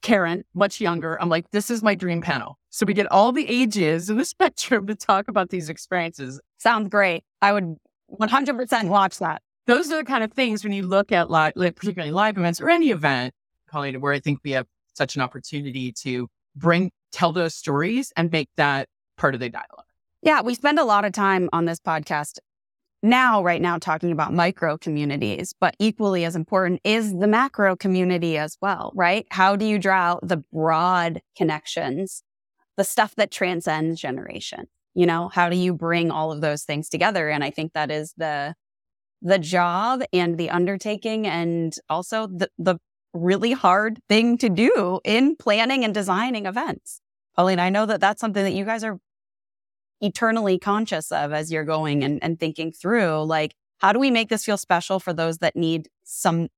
Karen, 0.03 0.44
much 0.53 0.80
younger. 0.80 1.20
I'm 1.20 1.30
like, 1.30 1.50
this 1.51 1.72
is 1.72 1.82
my 1.82 1.96
dream 1.96 2.22
panel. 2.22 2.60
So 2.70 2.86
we 2.86 2.94
get 2.94 3.12
all 3.12 3.32
the 3.32 3.48
ages 3.50 4.10
in 4.10 4.18
the 4.18 4.25
spectrum 4.25 4.86
to 4.88 4.96
talk 4.96 5.27
about 5.27 5.50
these 5.50 5.70
experiences. 5.70 6.39
Sounds 6.63 6.88
great. 6.88 7.25
I 7.41 7.51
would 7.51 7.75
100% 8.10 8.88
watch 8.88 9.20
that. 9.20 9.41
Those 9.67 9.91
are 9.91 9.98
the 9.98 10.05
kind 10.05 10.24
of 10.24 10.32
things 10.32 10.63
when 10.63 10.72
you 10.72 10.84
look 10.84 11.12
at 11.12 11.29
live, 11.29 11.51
like 11.58 11.75
particularly 11.75 12.13
live 12.13 12.38
events 12.38 12.62
or 12.62 12.70
any 12.70 12.91
event, 12.91 13.34
Colleen, 13.70 14.00
where 14.00 14.13
I 14.13 14.22
think 14.22 14.39
we 14.46 14.51
have 14.51 14.65
such 14.93 15.17
an 15.17 15.22
opportunity 15.22 15.91
to 16.04 16.30
bring, 16.56 16.91
tell 17.12 17.34
those 17.34 17.54
stories 17.54 18.13
and 18.15 18.32
make 18.32 18.47
that 18.56 18.88
part 19.17 19.34
of 19.34 19.41
the 19.41 19.49
dialogue. 19.49 19.84
Yeah, 20.21 20.39
we 20.39 20.56
spend 20.56 20.80
a 20.80 20.86
lot 20.86 21.04
of 21.04 21.12
time 21.12 21.49
on 21.52 21.65
this 21.65 21.82
podcast 21.82 22.39
now, 23.02 23.43
right 23.43 23.62
now, 23.62 23.78
talking 23.78 24.13
about 24.13 24.34
micro 24.34 24.78
communities, 24.78 25.54
but 25.60 25.76
equally 25.80 26.23
as 26.23 26.34
important 26.34 26.80
is 26.86 27.12
the 27.12 27.28
macro 27.28 27.76
community 27.76 28.38
as 28.38 28.58
well, 28.62 28.93
right? 28.95 29.28
How 29.32 29.58
do 29.58 29.65
you 29.65 29.80
draw 29.80 30.17
the 30.23 30.38
broad 30.38 31.21
connections, 31.36 32.23
the 32.78 32.86
stuff 32.86 33.15
that 33.15 33.32
transcends 33.32 33.99
generation? 33.99 34.69
You 34.95 35.06
know, 35.06 35.29
how 35.29 35.49
do 35.49 35.56
you 35.56 35.73
bring 35.73 36.12
all 36.12 36.32
of 36.32 36.41
those 36.41 36.63
things 36.63 36.89
together? 36.89 37.29
And 37.29 37.43
I 37.43 37.49
think 37.49 37.73
that 37.73 37.91
is 37.91 38.13
the 38.17 38.56
the 39.21 39.39
job 39.39 40.03
and 40.12 40.38
the 40.38 40.49
undertaking 40.49 41.25
and 41.25 41.73
also 41.89 42.27
the, 42.27 42.49
the 42.58 42.77
really 43.13 43.53
hard 43.53 43.99
thing 44.10 44.38
to 44.38 44.49
do 44.49 44.99
in 45.06 45.36
planning 45.38 45.86
and 45.86 45.93
designing 45.93 46.45
events. 46.45 46.99
Paulina, 47.36 47.62
I 47.62 47.69
know 47.69 47.86
that 47.86 48.01
that's 48.01 48.19
something 48.19 48.43
that 48.43 48.53
you 48.53 48.65
guys 48.65 48.84
are 48.84 48.99
eternally 50.01 50.60
conscious 50.60 51.12
of 51.12 51.32
as 51.32 51.51
you're 51.51 51.63
going 51.63 52.03
and, 52.03 52.21
and 52.21 52.39
thinking 52.39 52.71
through 52.71 53.23
like 53.23 53.56
how 53.77 53.93
do 53.93 53.99
we 53.99 54.12
make 54.12 54.29
this 54.29 54.43
feel 54.43 54.58
special 54.58 54.99
for 54.99 55.13
those 55.13 55.38
that 55.38 55.56
need 55.56 55.88
some 56.03 56.49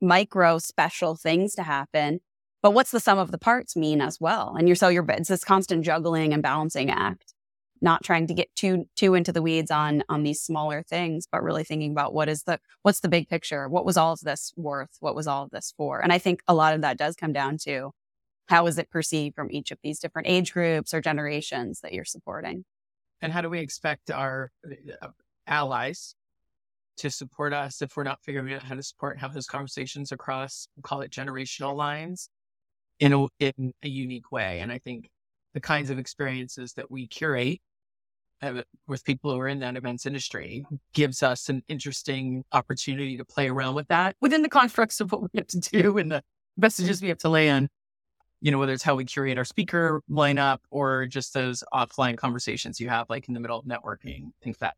micro 0.00 0.58
special 0.58 1.14
things 1.14 1.54
to 1.54 1.62
happen 1.62 2.20
but 2.62 2.72
what's 2.72 2.90
the 2.90 3.00
sum 3.00 3.18
of 3.18 3.30
the 3.30 3.36
parts 3.36 3.76
mean 3.76 4.00
as 4.00 4.18
well 4.20 4.54
and 4.58 4.68
you're 4.68 4.74
so 4.74 4.88
you're 4.88 5.04
it's 5.10 5.28
this 5.28 5.44
constant 5.44 5.84
juggling 5.84 6.32
and 6.32 6.42
balancing 6.42 6.90
act 6.90 7.33
not 7.80 8.02
trying 8.02 8.26
to 8.26 8.34
get 8.34 8.54
too 8.54 8.86
too 8.96 9.14
into 9.14 9.32
the 9.32 9.42
weeds 9.42 9.70
on 9.70 10.02
on 10.08 10.22
these 10.22 10.40
smaller 10.40 10.82
things 10.82 11.26
but 11.30 11.42
really 11.42 11.64
thinking 11.64 11.90
about 11.90 12.14
what 12.14 12.28
is 12.28 12.44
the 12.44 12.58
what's 12.82 13.00
the 13.00 13.08
big 13.08 13.28
picture? 13.28 13.68
What 13.68 13.84
was 13.84 13.96
all 13.96 14.12
of 14.12 14.20
this 14.20 14.52
worth? 14.56 14.96
What 15.00 15.14
was 15.14 15.26
all 15.26 15.44
of 15.44 15.50
this 15.50 15.74
for? 15.76 16.00
And 16.00 16.12
i 16.12 16.18
think 16.18 16.40
a 16.48 16.54
lot 16.54 16.74
of 16.74 16.80
that 16.82 16.98
does 16.98 17.16
come 17.16 17.32
down 17.32 17.58
to 17.64 17.92
how 18.46 18.66
is 18.66 18.78
it 18.78 18.90
perceived 18.90 19.34
from 19.34 19.50
each 19.50 19.70
of 19.70 19.78
these 19.82 19.98
different 19.98 20.28
age 20.28 20.52
groups 20.52 20.92
or 20.92 21.00
generations 21.00 21.80
that 21.80 21.92
you're 21.92 22.04
supporting. 22.04 22.64
And 23.20 23.32
how 23.32 23.40
do 23.40 23.48
we 23.48 23.60
expect 23.60 24.10
our 24.10 24.50
uh, 25.00 25.08
allies 25.46 26.14
to 26.98 27.10
support 27.10 27.52
us 27.52 27.82
if 27.82 27.96
we're 27.96 28.04
not 28.04 28.22
figuring 28.22 28.52
out 28.52 28.62
how 28.62 28.74
to 28.74 28.82
support, 28.82 29.14
and 29.14 29.20
have 29.20 29.34
those 29.34 29.46
conversations 29.46 30.12
across, 30.12 30.68
we'll 30.76 30.82
call 30.82 31.00
it 31.00 31.10
generational 31.10 31.74
lines 31.74 32.28
in 33.00 33.12
a, 33.12 33.26
in 33.40 33.72
a 33.82 33.88
unique 33.88 34.30
way? 34.30 34.60
And 34.60 34.70
I 34.70 34.78
think 34.78 35.08
the 35.54 35.60
kinds 35.60 35.90
of 35.90 35.98
experiences 35.98 36.74
that 36.74 36.90
we 36.90 37.06
curate 37.06 37.60
uh, 38.42 38.62
with 38.86 39.04
people 39.04 39.32
who 39.32 39.40
are 39.40 39.48
in 39.48 39.60
that 39.60 39.76
events 39.76 40.04
industry 40.04 40.66
gives 40.92 41.22
us 41.22 41.48
an 41.48 41.62
interesting 41.68 42.44
opportunity 42.52 43.16
to 43.16 43.24
play 43.24 43.48
around 43.48 43.74
with 43.74 43.88
that 43.88 44.16
within 44.20 44.42
the 44.42 44.48
constructs 44.48 45.00
of 45.00 45.10
what 45.10 45.22
we 45.22 45.28
have 45.36 45.46
to 45.46 45.60
do 45.60 45.96
and 45.96 46.10
the 46.10 46.22
messages 46.56 47.00
we 47.00 47.08
have 47.08 47.18
to 47.18 47.28
lay 47.28 47.48
in 47.48 47.68
you 48.44 48.50
know, 48.50 48.58
whether 48.58 48.74
it's 48.74 48.82
how 48.82 48.94
we 48.94 49.06
curate 49.06 49.38
our 49.38 49.44
speaker 49.44 50.02
lineup 50.10 50.58
or 50.70 51.06
just 51.06 51.32
those 51.32 51.64
offline 51.72 52.14
conversations 52.14 52.78
you 52.78 52.90
have, 52.90 53.08
like 53.08 53.26
in 53.26 53.32
the 53.32 53.40
middle 53.40 53.58
of 53.58 53.64
networking, 53.64 54.26
I 54.26 54.42
think 54.42 54.58
that 54.58 54.74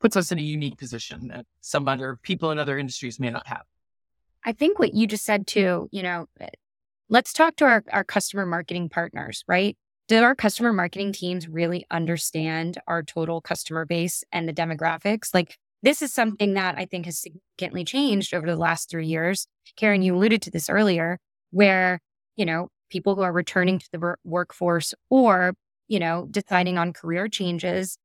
puts 0.00 0.16
us 0.16 0.32
in 0.32 0.40
a 0.40 0.42
unique 0.42 0.76
position 0.76 1.28
that 1.28 1.46
some 1.60 1.86
other 1.86 2.18
people 2.20 2.50
in 2.50 2.58
other 2.58 2.76
industries 2.78 3.20
may 3.20 3.30
not 3.30 3.46
have. 3.46 3.62
I 4.44 4.50
think 4.50 4.80
what 4.80 4.92
you 4.92 5.06
just 5.06 5.24
said 5.24 5.46
too, 5.46 5.88
you 5.92 6.02
know, 6.02 6.26
let's 7.08 7.32
talk 7.32 7.54
to 7.56 7.64
our, 7.64 7.84
our 7.92 8.02
customer 8.02 8.44
marketing 8.44 8.88
partners, 8.88 9.44
right? 9.46 9.78
Do 10.10 10.20
our 10.24 10.34
customer 10.34 10.72
marketing 10.72 11.12
teams 11.12 11.46
really 11.46 11.86
understand 11.88 12.78
our 12.88 13.00
total 13.00 13.40
customer 13.40 13.84
base 13.84 14.24
and 14.32 14.48
the 14.48 14.52
demographics? 14.52 15.32
Like, 15.32 15.56
this 15.84 16.02
is 16.02 16.12
something 16.12 16.54
that 16.54 16.74
I 16.76 16.84
think 16.86 17.04
has 17.04 17.20
significantly 17.20 17.84
changed 17.84 18.34
over 18.34 18.44
the 18.44 18.56
last 18.56 18.90
three 18.90 19.06
years. 19.06 19.46
Karen, 19.76 20.02
you 20.02 20.16
alluded 20.16 20.42
to 20.42 20.50
this 20.50 20.68
earlier, 20.68 21.20
where, 21.52 22.00
you 22.34 22.44
know, 22.44 22.70
people 22.90 23.14
who 23.14 23.22
are 23.22 23.32
returning 23.32 23.78
to 23.78 23.88
the 23.92 24.16
workforce 24.24 24.94
or, 25.10 25.54
you 25.86 26.00
know, 26.00 26.26
deciding 26.28 26.76
on 26.76 26.92
career 26.92 27.28
changes. 27.28 27.96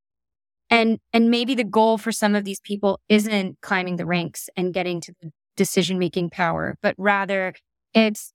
And, 0.69 0.99
and 1.11 1.31
maybe 1.31 1.55
the 1.55 1.63
goal 1.63 1.97
for 1.97 2.11
some 2.11 2.35
of 2.35 2.43
these 2.43 2.59
people 2.59 2.99
isn't 3.09 3.59
climbing 3.61 3.95
the 3.95 4.05
ranks 4.05 4.47
and 4.55 4.75
getting 4.75 5.01
to 5.01 5.13
the 5.23 5.31
decision 5.57 5.97
making 5.97 6.29
power, 6.29 6.77
but 6.83 6.93
rather 6.99 7.55
it's, 7.95 8.31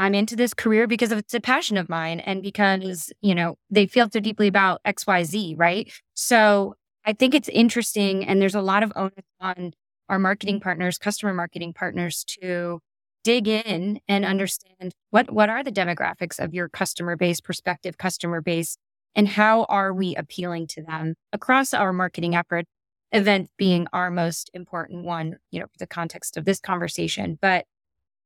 I'm 0.00 0.14
into 0.14 0.34
this 0.34 0.54
career 0.54 0.86
because 0.86 1.12
it's 1.12 1.34
a 1.34 1.40
passion 1.40 1.76
of 1.76 1.90
mine 1.90 2.20
and 2.20 2.42
because, 2.42 3.12
you 3.20 3.34
know, 3.34 3.56
they 3.68 3.86
feel 3.86 4.08
so 4.10 4.18
deeply 4.18 4.48
about 4.48 4.80
XYZ, 4.86 5.58
right? 5.58 5.92
So 6.14 6.74
I 7.04 7.12
think 7.12 7.34
it's 7.34 7.50
interesting. 7.50 8.24
And 8.24 8.40
there's 8.40 8.54
a 8.54 8.62
lot 8.62 8.82
of 8.82 8.94
onus 8.96 9.12
on 9.42 9.72
our 10.08 10.18
marketing 10.18 10.58
partners, 10.58 10.96
customer 10.96 11.34
marketing 11.34 11.74
partners 11.74 12.24
to 12.40 12.80
dig 13.24 13.46
in 13.46 14.00
and 14.08 14.24
understand 14.24 14.94
what 15.10 15.30
what 15.30 15.50
are 15.50 15.62
the 15.62 15.70
demographics 15.70 16.42
of 16.42 16.54
your 16.54 16.70
customer 16.70 17.14
base, 17.14 17.42
prospective 17.42 17.98
customer 17.98 18.40
base, 18.40 18.78
and 19.14 19.28
how 19.28 19.64
are 19.64 19.92
we 19.92 20.16
appealing 20.16 20.66
to 20.68 20.82
them 20.82 21.14
across 21.30 21.74
our 21.74 21.92
marketing 21.92 22.34
effort. 22.34 22.64
Event 23.12 23.50
being 23.58 23.86
our 23.92 24.10
most 24.10 24.50
important 24.54 25.04
one, 25.04 25.36
you 25.50 25.60
know, 25.60 25.66
for 25.66 25.78
the 25.78 25.86
context 25.86 26.38
of 26.38 26.46
this 26.46 26.60
conversation. 26.60 27.38
But 27.42 27.66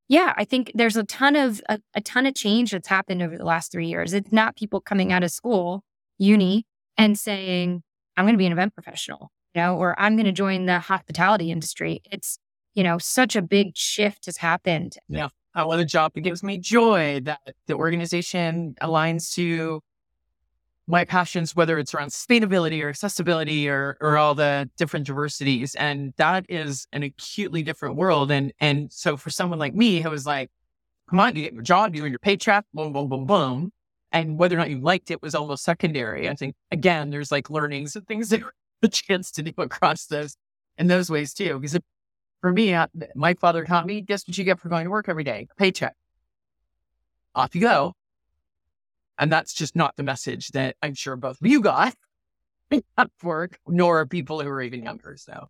yeah, 0.07 0.33
I 0.37 0.45
think 0.45 0.71
there's 0.75 0.97
a 0.97 1.03
ton 1.03 1.35
of 1.35 1.61
a, 1.69 1.79
a 1.93 2.01
ton 2.01 2.25
of 2.25 2.35
change 2.35 2.71
that's 2.71 2.87
happened 2.87 3.21
over 3.21 3.37
the 3.37 3.45
last 3.45 3.71
three 3.71 3.87
years. 3.87 4.13
It's 4.13 4.31
not 4.31 4.55
people 4.55 4.81
coming 4.81 5.11
out 5.11 5.23
of 5.23 5.31
school, 5.31 5.83
uni, 6.17 6.65
and 6.97 7.17
saying, 7.17 7.81
I'm 8.15 8.25
going 8.25 8.35
to 8.35 8.39
be 8.39 8.45
an 8.45 8.51
event 8.51 8.73
professional, 8.73 9.31
you 9.53 9.61
know, 9.61 9.75
or 9.77 9.99
I'm 9.99 10.15
going 10.15 10.25
to 10.25 10.31
join 10.31 10.65
the 10.65 10.79
hospitality 10.79 11.51
industry. 11.51 12.01
It's, 12.11 12.37
you 12.73 12.83
know, 12.83 12.97
such 12.97 13.35
a 13.35 13.41
big 13.41 13.75
shift 13.75 14.25
has 14.27 14.37
happened. 14.37 14.97
Yeah. 15.07 15.29
I 15.57 15.63
want 15.63 15.79
a 15.79 15.85
job 15.85 16.11
that 16.15 16.21
gives 16.21 16.43
me 16.43 16.57
joy, 16.57 17.21
that 17.23 17.39
the 17.67 17.75
organization 17.75 18.75
aligns 18.81 19.33
to 19.35 19.79
my 20.87 21.03
passions, 21.03 21.55
whether 21.55 21.79
it's 21.79 21.93
around 21.93 22.09
sustainability 22.09 22.83
or 22.83 22.89
accessibility 22.89 23.67
or, 23.67 23.97
or 24.01 24.17
all 24.17 24.35
the 24.35 24.69
different 24.77 25.07
diversities. 25.07 25.73
And 25.75 26.13
that 26.17 26.45
is 26.47 26.87
an 26.93 27.03
acutely 27.03 27.63
different 27.63 27.95
world. 27.95 28.31
And, 28.31 28.53
and 28.59 28.91
so 28.91 29.17
for 29.17 29.29
someone 29.31 29.57
like 29.57 29.73
me 29.73 30.01
who 30.01 30.09
was 30.09 30.25
like, 30.25 30.49
come 31.09 31.19
on, 31.19 31.35
you 31.35 31.43
get 31.43 31.53
your 31.53 31.63
job, 31.63 31.95
you 31.95 32.03
earn 32.03 32.11
your 32.11 32.19
paycheck, 32.19 32.65
boom, 32.73 32.93
boom, 32.93 33.09
boom, 33.09 33.25
boom. 33.25 33.71
And 34.11 34.37
whether 34.37 34.55
or 34.55 34.59
not 34.59 34.69
you 34.69 34.79
liked 34.79 35.09
it 35.11 35.21
was 35.21 35.33
almost 35.33 35.63
secondary. 35.63 36.29
I 36.29 36.35
think, 36.35 36.55
again, 36.71 37.09
there's 37.09 37.31
like 37.31 37.49
learnings 37.49 37.95
and 37.95 38.07
things 38.07 38.29
that 38.29 38.41
a 38.83 38.87
chance 38.87 39.31
to 39.31 39.43
do 39.43 39.51
across 39.57 40.05
those 40.05 40.37
in 40.77 40.87
those 40.87 41.09
ways 41.09 41.33
too. 41.33 41.59
Because 41.59 41.79
for 42.41 42.51
me, 42.51 42.75
I, 42.75 42.87
my 43.15 43.33
father 43.33 43.65
taught 43.65 43.87
me, 43.87 44.01
guess 44.01 44.27
what 44.27 44.37
you 44.37 44.43
get 44.43 44.59
for 44.59 44.69
going 44.69 44.85
to 44.85 44.91
work 44.91 45.09
every 45.09 45.23
day? 45.23 45.47
Paycheck. 45.57 45.95
Off 47.33 47.55
you 47.55 47.61
go. 47.61 47.93
And 49.17 49.31
that's 49.31 49.53
just 49.53 49.75
not 49.75 49.95
the 49.95 50.03
message 50.03 50.49
that 50.49 50.75
I'm 50.81 50.93
sure 50.93 51.15
both 51.15 51.39
of 51.41 51.47
you 51.47 51.61
got 51.61 51.95
at 52.97 53.09
work, 53.23 53.59
nor 53.67 54.05
people 54.05 54.41
who 54.41 54.49
are 54.49 54.61
even 54.61 54.83
younger. 54.83 55.15
So, 55.17 55.47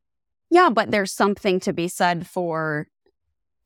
yeah, 0.50 0.70
but 0.70 0.92
there's 0.92 1.12
something 1.12 1.60
to 1.62 1.74
be 1.74 1.88
said 1.88 2.28
for 2.28 2.88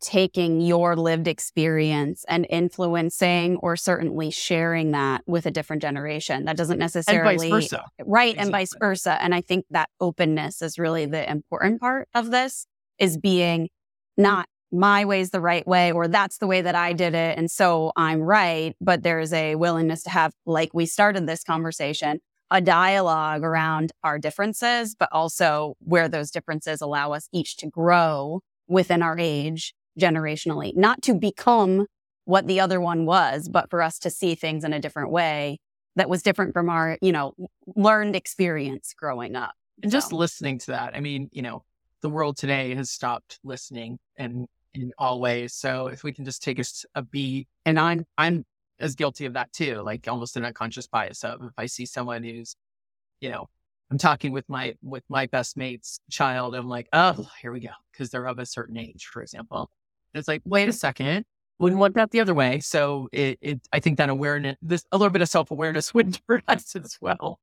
taking 0.01 0.61
your 0.61 0.95
lived 0.95 1.27
experience 1.27 2.23
and 2.29 2.47
influencing 2.49 3.57
or 3.57 3.75
certainly 3.75 4.31
sharing 4.31 4.91
that 4.91 5.21
with 5.27 5.45
a 5.45 5.51
different 5.51 5.81
generation. 5.81 6.45
That 6.45 6.55
doesn't 6.55 6.79
necessarily 6.79 7.47
and 7.47 7.53
vice 7.53 7.69
versa. 7.69 7.85
Right, 8.05 8.29
exactly. 8.29 8.41
and 8.41 8.51
vice 8.51 8.73
versa. 8.79 9.21
And 9.21 9.35
I 9.35 9.41
think 9.41 9.65
that 9.71 9.89
openness 9.99 10.61
is 10.61 10.79
really 10.79 11.05
the 11.05 11.29
important 11.29 11.81
part 11.81 12.07
of 12.13 12.31
this 12.31 12.65
is 12.97 13.17
being 13.17 13.69
not 14.17 14.47
my 14.71 15.05
way's 15.05 15.31
the 15.31 15.41
right 15.41 15.65
way 15.67 15.91
or 15.91 16.07
that's 16.07 16.37
the 16.37 16.47
way 16.47 16.61
that 16.61 16.75
I 16.75 16.93
did 16.93 17.15
it. 17.15 17.37
And 17.37 17.49
so 17.49 17.91
I'm 17.95 18.21
right. 18.21 18.75
But 18.79 19.03
there's 19.03 19.33
a 19.33 19.55
willingness 19.55 20.03
to 20.03 20.09
have, 20.09 20.33
like 20.45 20.73
we 20.73 20.85
started 20.85 21.27
this 21.27 21.43
conversation, 21.43 22.19
a 22.51 22.61
dialogue 22.61 23.43
around 23.43 23.91
our 24.03 24.19
differences, 24.19 24.95
but 24.95 25.09
also 25.11 25.75
where 25.79 26.07
those 26.07 26.31
differences 26.31 26.81
allow 26.81 27.13
us 27.13 27.27
each 27.31 27.57
to 27.57 27.67
grow 27.67 28.41
within 28.67 29.01
our 29.01 29.17
age 29.17 29.73
generationally, 29.99 30.75
not 30.75 31.01
to 31.01 31.13
become 31.13 31.87
what 32.25 32.45
the 32.45 32.59
other 32.59 32.79
one 32.79 33.05
was, 33.05 33.49
but 33.49 33.69
for 33.69 33.81
us 33.81 33.97
to 33.99 34.09
see 34.09 34.35
things 34.35 34.63
in 34.63 34.71
a 34.71 34.79
different 34.79 35.11
way 35.11 35.57
that 35.95 36.09
was 36.09 36.21
different 36.21 36.53
from 36.53 36.69
our, 36.69 36.97
you 37.01 37.11
know, 37.11 37.33
learned 37.75 38.15
experience 38.15 38.93
growing 38.95 39.35
up. 39.35 39.53
And 39.81 39.91
just 39.91 40.13
listening 40.13 40.59
to 40.59 40.67
that. 40.67 40.95
I 40.95 40.99
mean, 40.99 41.29
you 41.31 41.41
know, 41.41 41.63
the 42.01 42.09
world 42.09 42.37
today 42.37 42.75
has 42.75 42.89
stopped 42.89 43.39
listening 43.43 43.97
and 44.15 44.47
in 44.73 44.91
all 44.97 45.19
ways. 45.19 45.53
So 45.53 45.87
if 45.87 46.03
we 46.03 46.11
can 46.11 46.25
just 46.25 46.43
take 46.43 46.59
a, 46.59 46.63
a 46.95 47.01
beat, 47.01 47.47
and 47.65 47.79
I'm 47.79 48.05
I'm 48.17 48.45
as 48.79 48.95
guilty 48.95 49.25
of 49.25 49.33
that 49.33 49.51
too, 49.53 49.81
like 49.81 50.07
almost 50.07 50.37
an 50.37 50.45
unconscious 50.45 50.87
bias 50.87 51.23
of 51.23 51.43
if 51.43 51.53
I 51.57 51.65
see 51.65 51.85
someone 51.85 52.23
who's, 52.23 52.55
you 53.21 53.29
know, 53.29 53.47
I'm 53.91 53.97
talking 53.97 54.31
with 54.31 54.47
my 54.47 54.75
with 54.81 55.03
my 55.09 55.25
best 55.27 55.57
mate's 55.57 55.99
child, 56.09 56.55
I'm 56.55 56.69
like, 56.69 56.87
oh, 56.93 57.27
here 57.41 57.51
we 57.51 57.59
go, 57.59 57.69
because 57.91 58.09
they're 58.09 58.27
of 58.27 58.39
a 58.39 58.45
certain 58.45 58.77
age, 58.77 59.07
for 59.11 59.21
example. 59.21 59.69
And 60.13 60.19
it's 60.19 60.27
like, 60.27 60.41
wait 60.45 60.69
a 60.69 60.73
second, 60.73 61.25
wouldn't 61.59 61.79
want 61.79 61.95
that 61.95 62.11
the 62.11 62.21
other 62.21 62.33
way. 62.33 62.59
So 62.59 63.09
it, 63.11 63.37
it 63.41 63.61
I 63.73 63.79
think 63.79 63.97
that 63.97 64.09
awareness, 64.09 64.57
this 64.61 64.85
a 64.91 64.97
little 64.97 65.11
bit 65.11 65.21
of 65.21 65.29
self 65.29 65.51
awareness 65.51 65.93
would 65.93 66.19
hurt 66.27 66.43
us 66.47 66.75
as 66.75 66.97
well. 67.01 67.39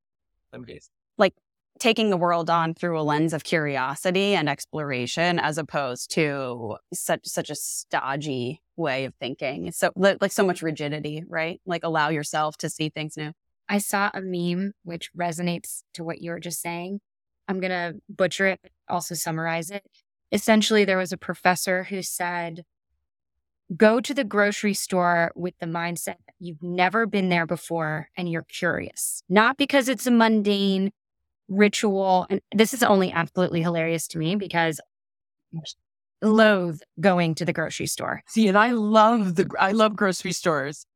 Some 0.52 0.64
case. 0.64 0.88
Like 1.18 1.34
taking 1.78 2.10
the 2.10 2.16
world 2.16 2.50
on 2.50 2.74
through 2.74 2.98
a 2.98 3.02
lens 3.02 3.32
of 3.32 3.44
curiosity 3.44 4.34
and 4.34 4.48
exploration 4.48 5.38
as 5.38 5.58
opposed 5.58 6.10
to 6.12 6.76
such 6.92 7.20
such 7.24 7.50
a 7.50 7.54
stodgy 7.54 8.62
way 8.76 9.04
of 9.04 9.14
thinking. 9.16 9.72
So 9.72 9.90
like 9.96 10.32
so 10.32 10.44
much 10.44 10.62
rigidity 10.62 11.24
right? 11.28 11.60
Like 11.66 11.84
allow 11.84 12.08
yourself 12.08 12.56
to 12.58 12.70
see 12.70 12.88
things 12.88 13.16
new. 13.16 13.32
I 13.68 13.78
saw 13.78 14.10
a 14.14 14.20
meme 14.20 14.72
which 14.84 15.10
resonates 15.16 15.82
to 15.94 16.04
what 16.04 16.20
you 16.20 16.30
were 16.30 16.40
just 16.40 16.60
saying. 16.60 17.00
I'm 17.48 17.60
going 17.60 17.70
to 17.70 18.00
butcher 18.08 18.46
it 18.46 18.60
but 18.62 18.72
also 18.88 19.14
summarize 19.14 19.70
it. 19.70 19.84
Essentially 20.32 20.84
there 20.84 20.98
was 20.98 21.12
a 21.12 21.16
professor 21.16 21.84
who 21.84 22.02
said 22.02 22.64
go 23.76 24.00
to 24.00 24.14
the 24.14 24.24
grocery 24.24 24.74
store 24.74 25.32
with 25.34 25.54
the 25.58 25.66
mindset 25.66 26.18
that 26.26 26.34
you've 26.38 26.62
never 26.62 27.06
been 27.06 27.28
there 27.28 27.46
before 27.46 28.08
and 28.16 28.30
you're 28.30 28.42
curious. 28.42 29.22
Not 29.28 29.56
because 29.56 29.88
it's 29.88 30.06
a 30.06 30.10
mundane 30.10 30.92
ritual. 31.48 32.26
And 32.30 32.40
this 32.54 32.74
is 32.74 32.82
only 32.82 33.12
absolutely 33.12 33.62
hilarious 33.62 34.06
to 34.08 34.18
me 34.18 34.36
because 34.36 34.80
loathe 36.22 36.80
going 37.00 37.34
to 37.36 37.44
the 37.44 37.52
grocery 37.52 37.86
store. 37.86 38.22
See, 38.26 38.48
and 38.48 38.58
I 38.58 38.72
love 38.72 39.34
the 39.36 39.48
I 39.58 39.72
love 39.72 39.96
grocery 39.96 40.32
stores. 40.32 40.86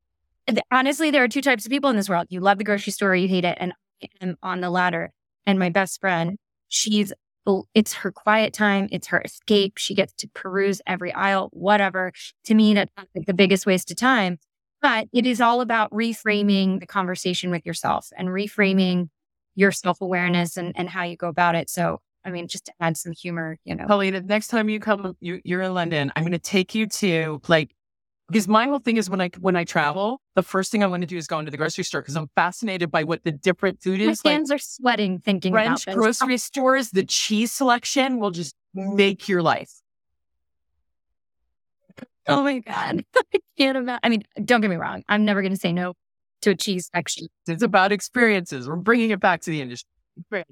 Honestly, 0.72 1.10
there 1.10 1.22
are 1.22 1.28
two 1.28 1.42
types 1.42 1.64
of 1.64 1.70
people 1.70 1.90
in 1.90 1.96
this 1.96 2.08
world. 2.08 2.26
You 2.30 2.40
love 2.40 2.58
the 2.58 2.64
grocery 2.64 2.92
store, 2.92 3.14
you 3.14 3.28
hate 3.28 3.44
it, 3.44 3.58
and 3.60 3.72
I 4.02 4.08
am 4.20 4.36
on 4.42 4.60
the 4.60 4.70
latter. 4.70 5.12
And 5.46 5.58
my 5.58 5.68
best 5.68 6.00
friend, 6.00 6.38
she's 6.68 7.12
it's 7.74 7.94
her 7.94 8.12
quiet 8.12 8.52
time, 8.52 8.88
it's 8.92 9.08
her 9.08 9.20
escape. 9.20 9.78
She 9.78 9.94
gets 9.94 10.12
to 10.14 10.28
peruse 10.28 10.80
every 10.86 11.12
aisle, 11.12 11.48
whatever. 11.52 12.12
To 12.44 12.54
me, 12.54 12.74
that's 12.74 12.92
like 12.96 13.26
the 13.26 13.34
biggest 13.34 13.66
waste 13.66 13.90
of 13.90 13.96
time. 13.96 14.38
But 14.82 15.08
it 15.12 15.26
is 15.26 15.40
all 15.40 15.60
about 15.60 15.90
reframing 15.90 16.80
the 16.80 16.86
conversation 16.86 17.50
with 17.50 17.66
yourself 17.66 18.08
and 18.16 18.28
reframing 18.28 19.08
your 19.54 19.72
self 19.72 20.00
awareness 20.00 20.56
and, 20.56 20.72
and 20.76 20.88
how 20.88 21.02
you 21.02 21.16
go 21.16 21.28
about 21.28 21.54
it. 21.54 21.70
So, 21.70 22.00
I 22.24 22.30
mean, 22.30 22.48
just 22.48 22.66
to 22.66 22.72
add 22.80 22.96
some 22.96 23.12
humor, 23.12 23.56
you 23.64 23.74
know. 23.74 23.86
Paulina, 23.86 24.20
next 24.20 24.48
time 24.48 24.68
you 24.68 24.80
come, 24.80 25.16
you, 25.20 25.40
you're 25.44 25.62
in 25.62 25.74
London, 25.74 26.12
I'm 26.16 26.22
going 26.22 26.32
to 26.32 26.38
take 26.38 26.74
you 26.74 26.86
to 26.86 27.40
like, 27.48 27.74
because 28.28 28.46
my 28.46 28.66
whole 28.66 28.78
thing 28.78 28.96
is 28.96 29.10
when 29.10 29.20
I 29.20 29.30
when 29.40 29.56
I 29.56 29.64
travel, 29.64 30.20
the 30.36 30.42
first 30.42 30.70
thing 30.70 30.84
I 30.84 30.86
want 30.86 31.00
to 31.00 31.06
do 31.06 31.16
is 31.16 31.26
go 31.26 31.40
into 31.40 31.50
the 31.50 31.56
grocery 31.56 31.82
store 31.82 32.00
because 32.00 32.16
I'm 32.16 32.30
fascinated 32.36 32.90
by 32.90 33.02
what 33.02 33.24
the 33.24 33.32
different 33.32 33.82
food 33.82 34.00
is. 34.00 34.24
My 34.24 34.30
hands 34.30 34.50
like, 34.50 34.56
are 34.56 34.62
sweating 34.62 35.18
thinking 35.18 35.52
French 35.52 35.82
about 35.82 35.84
this. 35.86 35.94
grocery 35.96 36.38
stores. 36.38 36.90
The 36.90 37.02
cheese 37.02 37.50
selection 37.50 38.20
will 38.20 38.30
just 38.30 38.54
make 38.72 39.28
your 39.28 39.42
life. 39.42 39.72
Oh 42.28 42.44
my 42.44 42.60
god, 42.60 43.04
I 43.16 43.38
can't 43.58 43.76
imagine. 43.76 44.00
I 44.04 44.08
mean, 44.08 44.22
don't 44.44 44.60
get 44.60 44.70
me 44.70 44.76
wrong. 44.76 45.02
I'm 45.08 45.24
never 45.24 45.42
going 45.42 45.52
to 45.52 45.58
say 45.58 45.72
no 45.72 45.94
to 46.42 46.50
a 46.50 46.56
cheese 46.56 46.90
section. 46.94 47.28
It's 47.46 47.62
about 47.62 47.92
experiences. 47.92 48.68
We're 48.68 48.76
bringing 48.76 49.10
it 49.10 49.20
back 49.20 49.40
to 49.42 49.50
the 49.50 49.60
industry. 49.60 49.88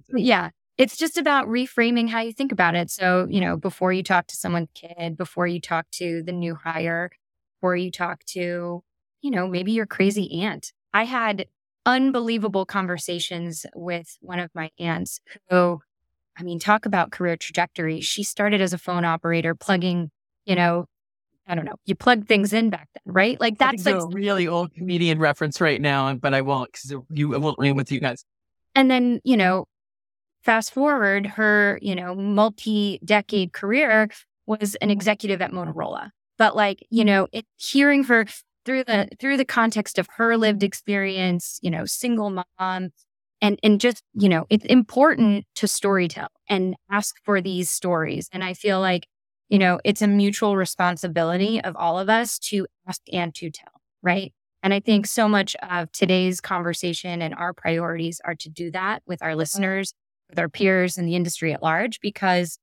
Yeah. 0.09 0.51
It's 0.77 0.97
just 0.97 1.19
about 1.19 1.49
reframing 1.49 2.09
how 2.09 2.21
you 2.21 2.33
think 2.33 2.53
about 2.53 2.77
it. 2.77 2.91
So, 2.91 3.27
you 3.29 3.41
know, 3.41 3.57
before 3.57 3.93
you 3.93 4.03
talk 4.03 4.29
to 4.29 4.37
someone's 4.37 4.69
kid, 4.75 5.17
before 5.17 5.47
you 5.47 5.61
talk 5.61 5.91
to 5.93 6.23
the 6.23 6.33
new 6.33 6.55
hire, 6.55 7.11
before 7.57 7.77
you 7.77 7.91
talk 7.91 8.25
to, 8.27 8.83
you 9.21 9.31
know, 9.31 9.49
maybe 9.49 9.73
your 9.73 9.87
crazy 9.87 10.43
aunt. 10.43 10.73
I 10.95 11.05
had 11.05 11.47
unbelievable 11.85 12.65
conversations 12.65 13.67
with 13.75 14.17
one 14.21 14.39
of 14.39 14.51
my 14.55 14.71
aunts 14.79 15.21
who, 15.51 15.81
I 16.39 16.45
mean, 16.45 16.61
talk 16.61 16.87
about 16.87 17.11
career 17.11 17.37
trajectory. 17.37 18.01
She 18.01 18.23
started 18.23 18.61
as 18.61 18.73
a 18.73 18.79
phone 18.79 19.05
operator, 19.05 19.57
plugging, 19.57 20.11
you 20.45 20.55
know, 20.55 20.87
I 21.49 21.55
don't 21.55 21.65
know, 21.65 21.77
you 21.87 21.95
plug 21.95 22.27
things 22.27 22.53
in 22.53 22.69
back 22.69 22.89
then, 22.95 23.15
right? 23.15 23.41
Like 23.41 23.59
that's 23.59 23.87
like 23.87 23.95
a 23.95 24.07
really 24.09 24.47
old 24.47 24.75
comedian 24.75 25.19
reference 25.19 25.61
right 25.61 25.81
now, 25.81 26.13
but 26.15 26.35
I 26.35 26.43
won't 26.43 26.71
because 26.71 26.95
you 27.11 27.35
I 27.35 27.39
won't 27.39 27.59
read 27.59 27.73
with 27.73 27.91
you 27.91 28.01
guys. 28.01 28.25
And 28.75 28.91
then 28.91 29.21
you 29.25 29.37
know, 29.37 29.65
fast 30.43 30.73
forward, 30.75 31.27
her 31.27 31.79
you 31.81 31.95
know 31.95 32.15
multi-decade 32.15 33.53
career 33.53 34.11
was 34.47 34.75
an 34.77 34.91
executive 34.91 35.41
at 35.41 35.53
Motorola, 35.53 36.11
but 36.37 36.55
like 36.55 36.87
you 36.91 37.05
know, 37.05 37.29
it, 37.33 37.47
hearing 37.57 38.05
her 38.05 38.27
through 38.67 38.85
the 38.85 39.09
through 39.19 39.39
the 39.39 39.45
context 39.47 39.99
of 39.99 40.07
her 40.17 40.37
lived 40.37 40.63
experience, 40.63 41.59
you 41.63 41.71
know, 41.71 41.87
single 41.87 42.45
mom, 42.59 42.91
and 43.41 43.59
and 43.63 43.81
just 43.81 44.03
you 44.13 44.29
know, 44.29 44.47
it's 44.51 44.67
important 44.67 45.47
to 45.55 45.67
storytell 45.67 46.29
and 46.47 46.77
ask 46.91 47.17
for 47.25 47.41
these 47.41 47.71
stories, 47.71 48.29
and 48.33 48.45
I 48.45 48.53
feel 48.53 48.81
like 48.81 49.07
you 49.49 49.59
know, 49.59 49.81
it's 49.85 50.03
a 50.03 50.07
mutual 50.07 50.57
responsibility 50.57 51.61
of 51.61 51.75
all 51.77 51.99
of 51.99 52.09
us 52.09 52.39
to 52.39 52.67
ask 52.87 53.01
and 53.13 53.35
to 53.37 53.51
tell, 53.51 53.81
right? 54.03 54.33
And 54.63 54.75
I 54.75 54.81
think 54.81 55.07
so 55.07 55.29
much 55.29 55.57
of 55.69 55.91
today's 55.93 56.41
conversation 56.41 57.23
and 57.23 57.35
our 57.35 57.53
priorities 57.53 58.21
are 58.25 58.35
to 58.37 58.49
do 58.51 58.71
that 58.73 59.03
with 59.07 59.23
our 59.23 59.37
listeners, 59.37 59.95
with 60.29 60.39
our 60.39 60.49
peers 60.49 60.99
and 60.99 61.07
the 61.07 61.17
industry 61.17 61.53
at 61.53 61.63
large, 61.63 62.01
because 62.01 62.59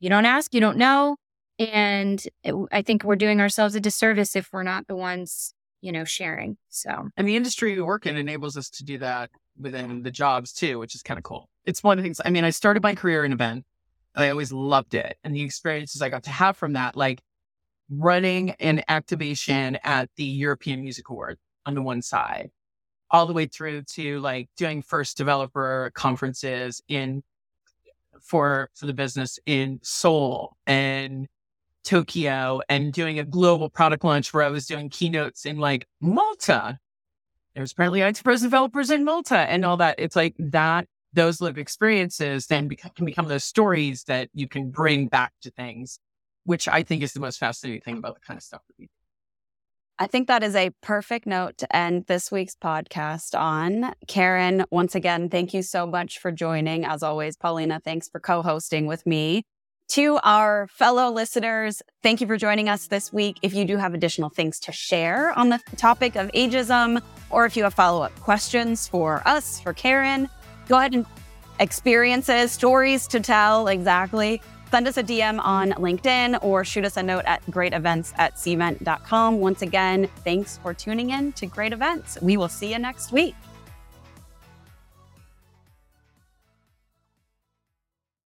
you 0.00 0.10
don't 0.10 0.26
ask, 0.26 0.52
you 0.52 0.60
don't 0.60 0.76
know. 0.76 1.16
And 1.58 2.22
it, 2.42 2.54
I 2.72 2.82
think 2.82 3.04
we're 3.04 3.16
doing 3.16 3.40
ourselves 3.40 3.74
a 3.74 3.80
disservice 3.80 4.34
if 4.34 4.48
we're 4.52 4.64
not 4.64 4.88
the 4.88 4.96
ones, 4.96 5.54
you 5.80 5.92
know, 5.92 6.04
sharing. 6.04 6.56
So, 6.68 7.08
and 7.16 7.28
the 7.28 7.36
industry 7.36 7.76
we 7.76 7.82
work 7.82 8.04
in 8.04 8.16
enables 8.16 8.56
us 8.56 8.68
to 8.70 8.84
do 8.84 8.98
that 8.98 9.30
within 9.56 10.02
the 10.02 10.10
jobs 10.10 10.52
too, 10.52 10.78
which 10.78 10.94
is 10.94 11.02
kind 11.02 11.18
of 11.18 11.24
cool. 11.24 11.48
It's 11.64 11.84
one 11.84 11.98
of 11.98 12.02
the 12.02 12.06
things, 12.06 12.20
I 12.24 12.30
mean, 12.30 12.44
I 12.44 12.50
started 12.50 12.82
my 12.82 12.94
career 12.96 13.24
in 13.24 13.32
event 13.32 13.64
I 14.14 14.30
always 14.30 14.52
loved 14.52 14.94
it. 14.94 15.16
And 15.24 15.34
the 15.34 15.42
experiences 15.42 16.02
I 16.02 16.08
got 16.08 16.24
to 16.24 16.30
have 16.30 16.56
from 16.56 16.74
that, 16.74 16.96
like 16.96 17.20
running 17.90 18.50
an 18.52 18.82
activation 18.88 19.78
at 19.84 20.10
the 20.16 20.24
European 20.24 20.82
Music 20.82 21.08
Award 21.08 21.38
on 21.66 21.74
the 21.74 21.82
one 21.82 22.02
side, 22.02 22.50
all 23.10 23.26
the 23.26 23.32
way 23.32 23.46
through 23.46 23.82
to 23.82 24.20
like 24.20 24.48
doing 24.56 24.82
first 24.82 25.16
developer 25.16 25.90
conferences 25.94 26.82
in 26.88 27.22
for 28.20 28.70
for 28.74 28.86
the 28.86 28.94
business 28.94 29.38
in 29.46 29.80
Seoul 29.82 30.56
and 30.66 31.28
Tokyo 31.84 32.60
and 32.68 32.92
doing 32.92 33.18
a 33.18 33.24
global 33.24 33.68
product 33.68 34.04
launch 34.04 34.32
where 34.32 34.44
I 34.44 34.48
was 34.50 34.66
doing 34.66 34.88
keynotes 34.88 35.44
in 35.44 35.58
like 35.58 35.86
Malta. 36.00 36.78
There's 37.54 37.72
apparently 37.72 38.02
enterprise 38.02 38.40
developers 38.40 38.90
in 38.90 39.04
Malta 39.04 39.38
and 39.38 39.64
all 39.64 39.76
that. 39.78 39.96
It's 39.98 40.16
like 40.16 40.34
that, 40.38 40.86
those 41.12 41.40
lived 41.40 41.58
experiences 41.58 42.46
then 42.46 42.68
can 42.68 43.04
become 43.04 43.28
those 43.28 43.44
stories 43.44 44.04
that 44.04 44.28
you 44.34 44.48
can 44.48 44.70
bring 44.70 45.08
back 45.08 45.32
to 45.42 45.50
things, 45.50 45.98
which 46.44 46.68
I 46.68 46.82
think 46.82 47.02
is 47.02 47.12
the 47.12 47.20
most 47.20 47.38
fascinating 47.38 47.82
thing 47.82 47.98
about 47.98 48.14
the 48.14 48.20
kind 48.20 48.38
of 48.38 48.42
stuff 48.42 48.62
that 48.68 48.74
we 48.78 48.86
do. 48.86 48.90
I 49.98 50.06
think 50.06 50.26
that 50.28 50.42
is 50.42 50.56
a 50.56 50.70
perfect 50.80 51.26
note 51.26 51.58
to 51.58 51.76
end 51.76 52.06
this 52.06 52.32
week's 52.32 52.56
podcast 52.56 53.38
on. 53.38 53.92
Karen, 54.08 54.64
once 54.70 54.94
again, 54.94 55.28
thank 55.28 55.54
you 55.54 55.62
so 55.62 55.86
much 55.86 56.18
for 56.18 56.32
joining. 56.32 56.84
As 56.84 57.02
always, 57.02 57.36
Paulina, 57.36 57.78
thanks 57.78 58.08
for 58.08 58.18
co 58.18 58.42
hosting 58.42 58.86
with 58.86 59.06
me. 59.06 59.44
To 59.90 60.18
our 60.22 60.68
fellow 60.68 61.10
listeners, 61.10 61.82
thank 62.02 62.20
you 62.22 62.26
for 62.26 62.38
joining 62.38 62.68
us 62.68 62.86
this 62.86 63.12
week. 63.12 63.38
If 63.42 63.52
you 63.52 63.64
do 63.66 63.76
have 63.76 63.92
additional 63.92 64.30
things 64.30 64.58
to 64.60 64.72
share 64.72 65.38
on 65.38 65.50
the 65.50 65.60
topic 65.76 66.16
of 66.16 66.32
ageism, 66.32 67.02
or 67.30 67.44
if 67.44 67.56
you 67.56 67.64
have 67.64 67.74
follow 67.74 68.02
up 68.02 68.18
questions 68.20 68.88
for 68.88 69.22
us, 69.26 69.60
for 69.60 69.74
Karen, 69.74 70.30
go 70.72 70.78
ahead 70.78 70.94
and 70.94 71.04
experiences, 71.60 72.50
stories 72.50 73.06
to 73.06 73.20
tell 73.20 73.68
exactly. 73.68 74.40
Send 74.70 74.88
us 74.88 74.96
a 74.96 75.02
DM 75.02 75.38
on 75.44 75.72
LinkedIn 75.72 76.42
or 76.42 76.64
shoot 76.64 76.86
us 76.86 76.96
a 76.96 77.02
note 77.02 77.24
at 77.26 77.44
greatevents 77.50 78.14
at 78.16 78.36
cvent.com. 78.36 79.38
Once 79.38 79.60
again, 79.60 80.08
thanks 80.24 80.56
for 80.62 80.72
tuning 80.72 81.10
in 81.10 81.32
to 81.32 81.44
Great 81.44 81.74
Events. 81.74 82.16
We 82.22 82.38
will 82.38 82.48
see 82.48 82.72
you 82.72 82.78
next 82.78 83.12
week. 83.12 83.34